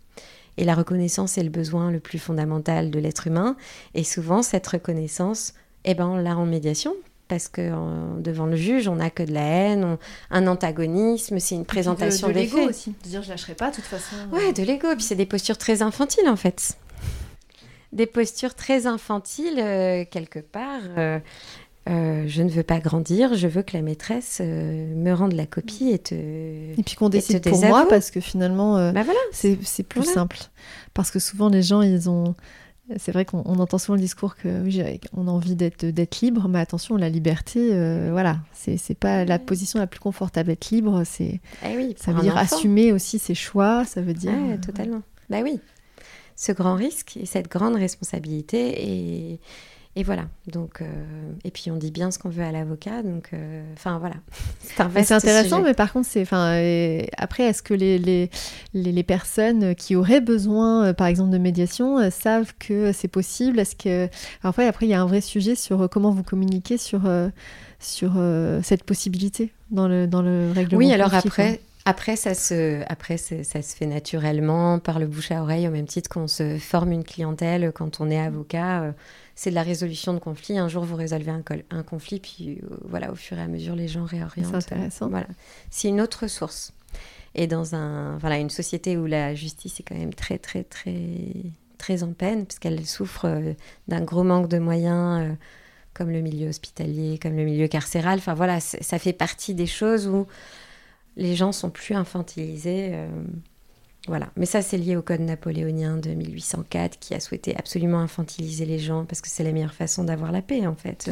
[0.59, 3.57] Et la reconnaissance est le besoin le plus fondamental de l'être humain.
[3.95, 5.55] Et souvent, cette reconnaissance,
[5.85, 6.95] eh ben, on l'a en médiation.
[7.29, 7.71] Parce que
[8.21, 9.97] devant le juge, on n'a que de la haine,
[10.31, 12.95] un antagonisme, c'est une présentation de, de l'ego aussi.
[13.05, 14.17] De dire je lâcherai pas, de toute façon.
[14.33, 14.89] Ouais, de l'ego.
[14.97, 16.77] Puis c'est des postures très infantiles en fait.
[17.93, 20.83] Des postures très infantiles, euh, quelque part.
[21.89, 25.47] Euh, je ne veux pas grandir, je veux que la maîtresse euh, me rende la
[25.47, 26.15] copie et te.
[26.15, 29.19] Et puis qu'on décide pour moi, parce que finalement, euh, bah voilà.
[29.33, 30.39] c'est plus simple.
[30.95, 32.35] Parce que souvent, les gens, ils ont.
[32.97, 34.83] C'est vrai qu'on entend souvent le discours que oui,
[35.17, 37.71] on a envie d'être libre, mais attention, la liberté,
[38.11, 40.51] voilà, c'est pas la position la plus confortable.
[40.51, 44.33] Être libre, c'est eh oui, ça veut dire assumer aussi ses choix, ça veut dire.
[44.33, 45.03] Ouais, totalement.
[45.31, 45.59] Bah oui,
[46.37, 49.41] ce grand risque et cette grande responsabilité et
[49.95, 50.25] et voilà.
[50.47, 50.87] Donc, euh,
[51.45, 53.03] et puis on dit bien ce qu'on veut à l'avocat.
[53.03, 54.15] Donc, euh, enfin voilà.
[55.05, 56.55] C'est intéressant, mais par contre, c'est, enfin,
[57.19, 58.31] après, est-ce que les, les,
[58.73, 63.59] les, personnes qui auraient besoin, euh, par exemple, de médiation, savent que c'est possible?
[63.59, 64.09] Est-ce que,
[64.43, 67.03] après, après, il y a un vrai sujet sur comment vous communiquez sur
[67.79, 68.13] sur
[68.63, 70.79] cette possibilité dans le dans le règlement.
[70.79, 71.61] Oui, alors après.
[71.85, 75.89] Après, ça se, après ça se fait naturellement par le bouche à oreille, au même
[75.89, 78.95] titre qu'on se forme une clientèle quand on est avocat
[79.43, 80.57] c'est de la résolution de conflits.
[80.57, 83.75] Un jour, vous résolvez un, un conflit, puis euh, voilà, au fur et à mesure,
[83.75, 84.47] les gens réorientent.
[84.47, 85.09] C'est intéressant.
[85.09, 85.27] Voilà.
[85.69, 86.73] C'est une autre source.
[87.35, 90.95] Et dans un, voilà, une société où la justice est quand même très, très, très,
[91.77, 93.55] très en peine, puisqu'elle souffre euh,
[93.89, 95.35] d'un gros manque de moyens, euh,
[95.93, 98.21] comme le milieu hospitalier, comme le milieu carcéral.
[98.21, 100.29] Enfin voilà, ça fait partie des choses où
[101.17, 102.95] les gens sont plus infantilisés.
[104.09, 108.65] Voilà, mais ça c'est lié au code napoléonien de 1804 qui a souhaité absolument infantiliser
[108.65, 111.09] les gens parce que c'est la meilleure façon d'avoir la paix en fait.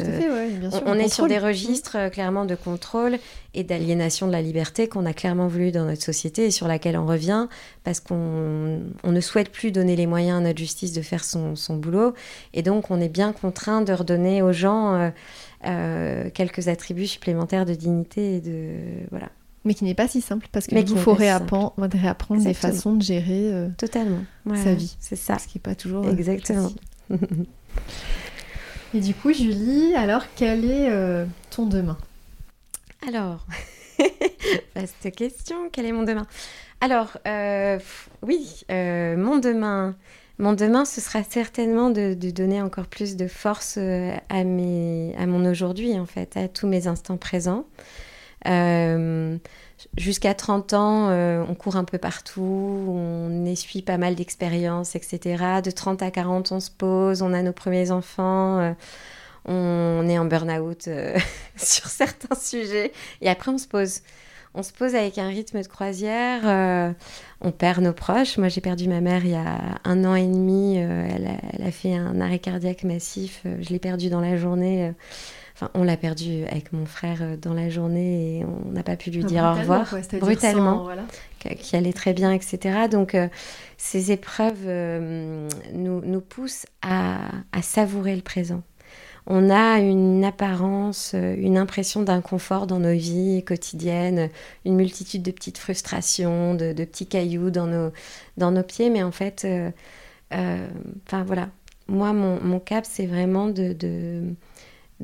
[0.85, 3.17] on, est sur des registres euh, clairement de contrôle
[3.53, 6.97] et d'aliénation de la liberté qu'on a clairement voulu dans notre société et sur laquelle
[6.97, 7.47] on revient
[7.85, 12.13] parce qu'on ne souhaite plus donner les moyens à notre justice de faire son, boulot.
[12.53, 15.09] Et donc on est bien contraint de redonner aux gens euh,
[15.65, 18.73] euh, quelques attributs supplémentaires de dignité et de
[19.11, 19.29] voilà
[19.63, 23.53] mais qui n'est pas si simple parce qu'il faut réapprendre, réapprendre des façons de gérer
[23.53, 24.23] euh, Totalement.
[24.55, 24.95] sa vie.
[24.99, 25.37] C'est ça.
[25.37, 26.05] Ce qui n'est pas toujours.
[26.05, 26.71] Euh, Exactement.
[28.93, 31.97] Et du coup, Julie, alors quel est euh, ton demain?
[33.07, 33.45] Alors,
[34.75, 36.27] vaste question, quel est mon demain?
[36.81, 37.17] Alors,
[38.21, 39.95] oui, mon demain.
[40.39, 45.27] Mon demain, ce sera certainement de, de, donner encore plus de force à, mes, à
[45.27, 47.67] mon aujourd'hui, en fait, à tous mes instants présents.
[48.47, 49.37] Euh,
[49.97, 52.41] jusqu'à 30 ans, euh, on court un peu partout,
[52.89, 55.61] on essuie pas mal d'expériences, etc.
[55.63, 58.73] De 30 à 40, on se pose, on a nos premiers enfants, euh,
[59.45, 60.89] on est en burn-out
[61.55, 64.01] sur certains sujets, et après on se pose.
[64.53, 66.41] On se pose avec un rythme de croisière,
[67.39, 68.37] on perd nos proches.
[68.37, 70.75] Moi, j'ai perdu ma mère il y a un an et demi.
[70.75, 73.43] Elle a, elle, a, fait un arrêt cardiaque massif.
[73.45, 74.91] je l'ai perdue dans la journée
[75.73, 79.11] on l'a perdu avec mon frère euh, dans la journée et on n'a pas pu
[79.11, 79.95] lui ah, dire au revoir.
[80.19, 80.87] brutalement,
[81.39, 82.87] qui allait très bien, etc.
[82.89, 83.27] Donc euh,
[83.77, 87.19] ces épreuves euh, nous, poussent à,
[87.61, 88.63] savourer le présent.
[89.27, 94.29] On a une apparence, une impression d'inconfort dans nos vies quotidiennes,
[94.65, 97.91] une multitude de petites frustrations, de, petits cailloux dans nos,
[98.37, 99.45] dans nos pieds, mais en fait,
[100.31, 101.49] enfin voilà,
[101.87, 104.23] moi mon, cap c'est vraiment de de,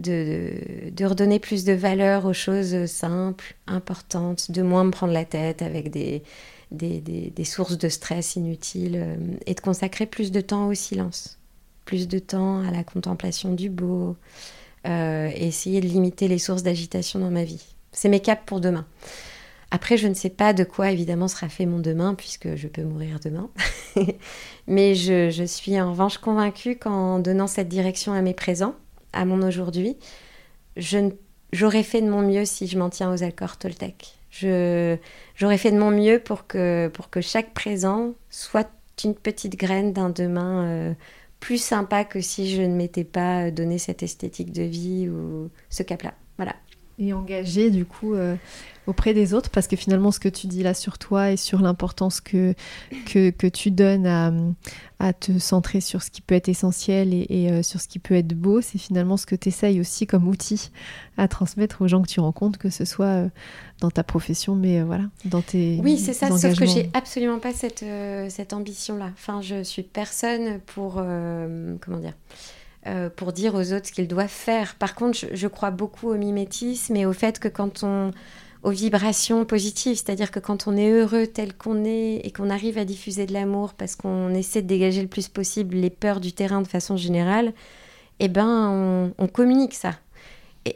[0.05, 5.91] redonner plus de valeur aux choses simples, importantes, de moins me prendre la tête avec
[5.91, 6.23] des,
[6.71, 11.39] des, sources de stress inutiles euh, et de consacrer plus de temps au silence,
[11.85, 14.15] plus de temps à la contemplation du beau,
[14.85, 17.65] euh, et essayer de limiter les sources d'agitation dans ma vie.
[17.91, 18.85] C'est mes caps pour demain.
[19.69, 22.83] Après, je ne sais pas de quoi évidemment sera fait mon demain, puisque je peux
[22.83, 23.49] mourir demain.
[24.67, 28.75] Mais je, je, suis en revanche convaincue qu'en donnant cette direction à mes présents,
[29.13, 29.97] à mon aujourd'hui,
[30.75, 34.17] j'aurais fait de mon mieux si je m'en tiens aux accords Toltec.
[34.31, 38.69] J'aurais fait de mon mieux pour que, pour que chaque présent soit
[39.03, 40.93] une petite graine d'un demain euh,
[41.39, 45.83] plus sympa que si je ne m'étais pas donné cette esthétique de vie ou ce
[45.83, 46.13] cap-là.
[46.37, 46.55] Voilà.
[46.99, 48.35] Et engagé du coup euh,
[48.87, 51.61] auprès des autres parce que finalement ce que tu dis là sur toi et sur
[51.61, 52.55] l'importance que,
[53.05, 54.33] que, que, tu donnes à,
[54.97, 58.15] à, te centrer sur ce qui peut être essentiel et, euh, sur ce qui peut
[58.15, 60.71] être beau, c'est finalement ce que tu essayes aussi comme outil
[61.17, 63.29] à transmettre aux gens que tu rencontres, que ce soit euh,
[63.79, 67.53] dans ta profession, mais voilà, dans tes Oui, c'est ça, sauf que j'ai absolument pas
[67.53, 67.85] cette,
[68.29, 69.11] cette ambition-là.
[69.13, 70.93] Enfin, je suis personne pour...
[70.95, 72.13] comment dire
[73.15, 74.75] pour dire aux autres ce qu'ils doivent faire.
[74.75, 78.11] Par contre, je, je, crois beaucoup au mimétisme et au fait que quand on,
[78.63, 82.77] aux vibrations positives, c'est-à-dire que quand on est heureux tel qu'on est et qu'on arrive
[82.77, 86.33] à diffuser de l'amour parce qu'on essaie de dégager le plus possible les peurs du
[86.33, 87.53] terrain de façon générale,
[88.19, 89.93] eh ben on, communique ça.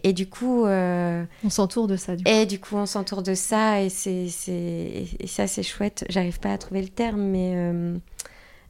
[0.03, 2.15] Et, du coup, euh, on s'entoure de ça.
[2.15, 2.29] Du coup.
[2.29, 6.05] Et du coup, on s'entoure de ça et c'est et ça c'est chouette.
[6.07, 7.97] J'arrive pas à trouver le terme, mais euh,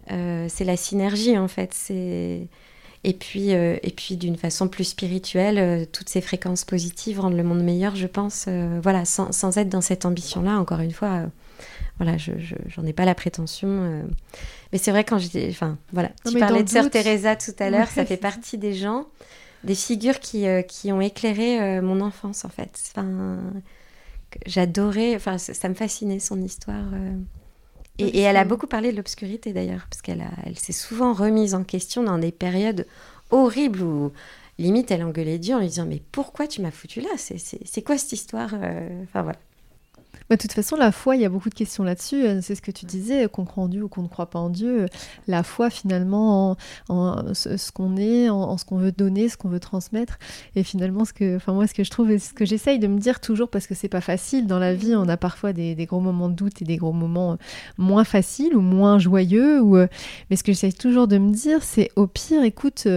[0.10, 1.76] euh, c'est la synergie en fait.
[1.76, 2.48] C'est
[3.04, 7.36] Et puis, euh, et puis d'une façon plus spirituelle, euh, toutes ces fréquences positives rendent
[7.36, 8.46] le monde meilleur, je pense.
[8.48, 11.24] euh, voilà, sans, sans être dans cette ambition-là, encore une fois.
[11.98, 12.32] voilà, je
[12.68, 14.04] j'en ai pas la prétention.
[14.72, 17.52] Mais c'est vrai quand j'étais, enfin voilà, Non, tu parlais de Sœur doute- Teresa tout
[17.60, 19.08] à l'heure, Ouais, ça fait partie des gens,
[19.64, 22.80] des figures qui, qui ont éclairé mon enfance en fait.
[22.96, 23.40] Enfin,
[24.46, 26.86] j'adorais, enfin ça, ça me fascinait son histoire.
[28.00, 31.64] Et, elle a beaucoup parlé de l'obscurité d'ailleurs, parce qu'elle elle s'est souvent remise en
[31.64, 32.88] question dans des périodes
[33.30, 34.12] horribles où
[34.58, 37.10] limite elle engueulait Dieu en lui disant mais pourquoi tu m'as foutu là?
[37.18, 39.40] C'est- C'est c'est quoi cette histoire euh Enfin voilà.
[40.32, 42.26] Bah, de toute façon, la foi, il y a beaucoup de questions là-dessus.
[42.26, 44.40] Euh, C'est ce que tu disais, qu'on croit en Dieu ou qu'on ne croit pas
[44.40, 44.86] en Dieu.
[45.28, 46.56] La foi, finalement,
[46.88, 50.20] en, ce, qu'on est, en, ce qu'on veut donner, ce qu'on veut transmettre.
[50.56, 52.88] Et finalement, ce que, enfin moi, ce que je trouve et ce que j'essaye de
[52.88, 55.76] me dire toujours, parce que c'est pas facile dans la vie, on a parfois des,
[55.86, 57.36] gros moments de doute et des gros moments euh,
[57.78, 59.60] moins faciles ou moins joyeux.
[59.60, 59.88] Ou, euh,
[60.30, 62.88] mais ce que j'essaye toujours de me dire, c'est au pire, écoute,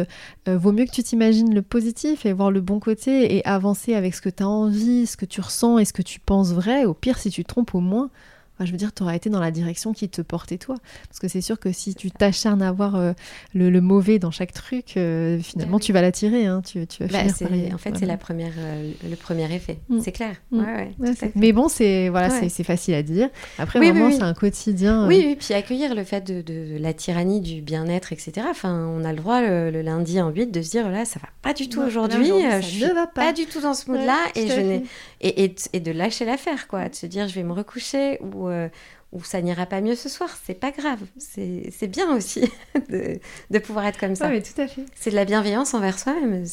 [0.47, 4.15] vaut mieux que tu t'imagines le positif et voir le bon côté et avancer avec
[4.15, 6.85] ce que tu as envie, ce que tu ressens et ce que tu penses vrai.
[6.85, 8.11] Au pire, si tu trompes, au moins,
[8.55, 10.77] enfin, je veux dire, tu auras été dans la direction qui te portait toi.
[11.09, 13.13] Parce que c'est sûr que si tu t'acharnes à voir euh,
[13.55, 15.83] le, le mauvais dans chaque truc, euh, finalement, oui.
[15.83, 16.47] tu vas l'attirer.
[16.47, 17.99] Hein, tu, tu vas Bah, finir c'est- par y- en fait, voilà.
[18.01, 19.79] c'est la première, euh, le premier effet.
[19.89, 20.01] Mm.
[20.01, 20.37] C'est clair.
[20.51, 20.59] Mm.
[20.61, 23.29] Ouais, ouais, mais bon, c'est voilà, c'est- facile à dire.
[23.59, 24.15] Après, Oui, vraiment, oui.
[24.17, 25.07] c'est un quotidien.
[25.07, 28.47] Oui, oui, puis accueillir le fait de, de la tyrannie du bien-être, etc.
[28.49, 31.19] Enfin, on a le droit le, le lundi en 8 de se dire là, ça
[31.21, 32.29] va pas du tout aujourd'hui.
[32.29, 33.27] ça je suis ne va pas.
[33.27, 34.81] pas du tout dans ce mood-là et je
[35.21, 38.69] et, et de lâcher l'affaire, quoi, de se dire je vais me recoucher ou euh,
[39.13, 42.51] ou ça n'ira pas mieux ce soir, c'est pas grave, c'est bien aussi
[42.91, 43.19] de,
[43.51, 44.27] de pouvoir être comme ça.
[44.27, 44.85] Ouais, mais tout à fait.
[44.97, 46.45] C'est de la bienveillance envers soi-même.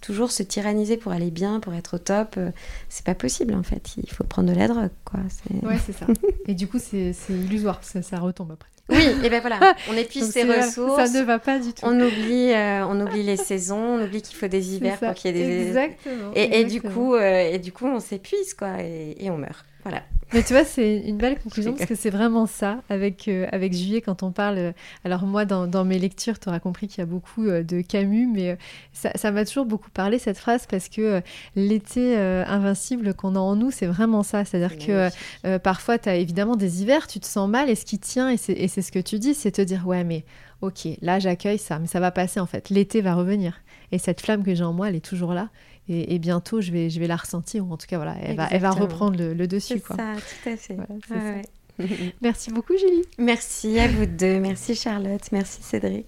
[0.00, 2.34] Toujours se tyranniser pour aller bien, pour être au top.
[2.38, 2.50] euh,
[2.88, 3.94] C'est pas possible en fait.
[3.96, 5.18] Il faut prendre de la drogue, quoi.
[5.28, 6.06] C'est- Ouais, c'est ça.
[6.46, 7.80] et du coup, c'est illusoire.
[7.82, 8.68] Ça, ça retombe après.
[8.88, 9.58] Oui, et ben voilà,
[9.90, 11.10] on épuise ses ressources.
[11.10, 11.80] Ça ne va pas du tout.
[11.82, 15.36] On oublie, euh, on oublie les saisons, on oublie qu'il faut des hivers pour qu'il
[15.36, 15.66] y ait des.
[15.66, 16.30] Exactement.
[16.36, 19.64] Et, et du coup, euh, et du coup, on s'épuise quoi, et, et on meurt.
[19.82, 20.04] Voilà.
[20.32, 23.72] Mais tu vois, c'est une belle conclusion parce que c'est vraiment ça avec, euh, avec
[23.72, 24.58] Juillet quand on parle.
[24.58, 24.72] euh,
[25.04, 27.80] alors, moi, dans, dans mes lectures, tu auras compris qu'il y a beaucoup euh, de
[27.80, 28.56] Camus, mais euh,
[28.92, 31.22] ça m'a toujours beaucoup parlé cette phrase parce que
[31.54, 34.44] l'été invincible qu'on a en nous, c'est vraiment ça.
[34.44, 37.98] C'est-à-dire que parfois, tu as évidemment des hivers, tu te sens mal et ce qui
[37.98, 40.24] tient, et c'est ce que tu dis, c'est te dire Ouais, mais
[40.60, 42.70] ok, là, j'accueille ça, mais ça va passer en fait.
[42.70, 43.60] L'été va revenir.
[43.92, 45.50] Et cette flamme que j'ai en moi, elle est toujours là.
[45.88, 48.36] Et, et bientôt, je vais, je vais la ressentir, ou en tout cas, voilà, elle,
[48.36, 49.74] va, elle va reprendre le, le dessus.
[49.74, 49.96] C'est Quoi.
[49.96, 50.74] ça, tout à fait.
[50.74, 51.42] Voilà, ouais.
[52.22, 53.04] Merci beaucoup, Julie.
[53.18, 54.40] Merci à vous deux.
[54.40, 55.22] Merci Charlotte.
[55.32, 56.06] Merci Cédric.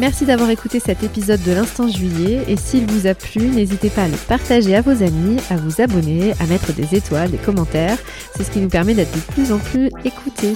[0.00, 4.04] Merci d'avoir écouté cet épisode de l'Instant Juillet et s'il vous a plu, n'hésitez pas
[4.04, 7.98] à le partager à vos amis, à vous abonner, à mettre des étoiles, des commentaires.
[8.34, 10.54] C'est ce qui nous permet d'être de plus en plus écoutés.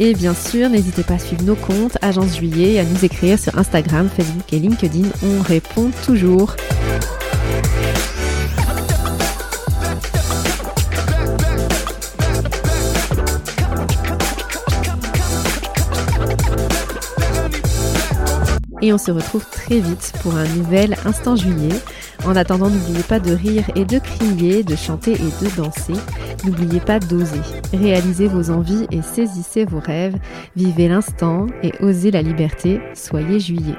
[0.00, 3.38] Et bien sûr, n'hésitez pas à suivre nos comptes Agence Juillet et à nous écrire
[3.38, 5.08] sur Instagram, Facebook et LinkedIn.
[5.22, 6.56] On répond toujours.
[18.82, 21.80] Et on se retrouve très vite pour un nouvel Instant Juillet.
[22.24, 25.94] En attendant, n'oubliez pas de rire et de crier, de chanter et de danser.
[26.44, 27.40] N'oubliez pas d'oser.
[27.72, 30.16] Réalisez vos envies et saisissez vos rêves.
[30.56, 32.80] Vivez l'instant et osez la liberté.
[32.94, 33.76] Soyez juillet.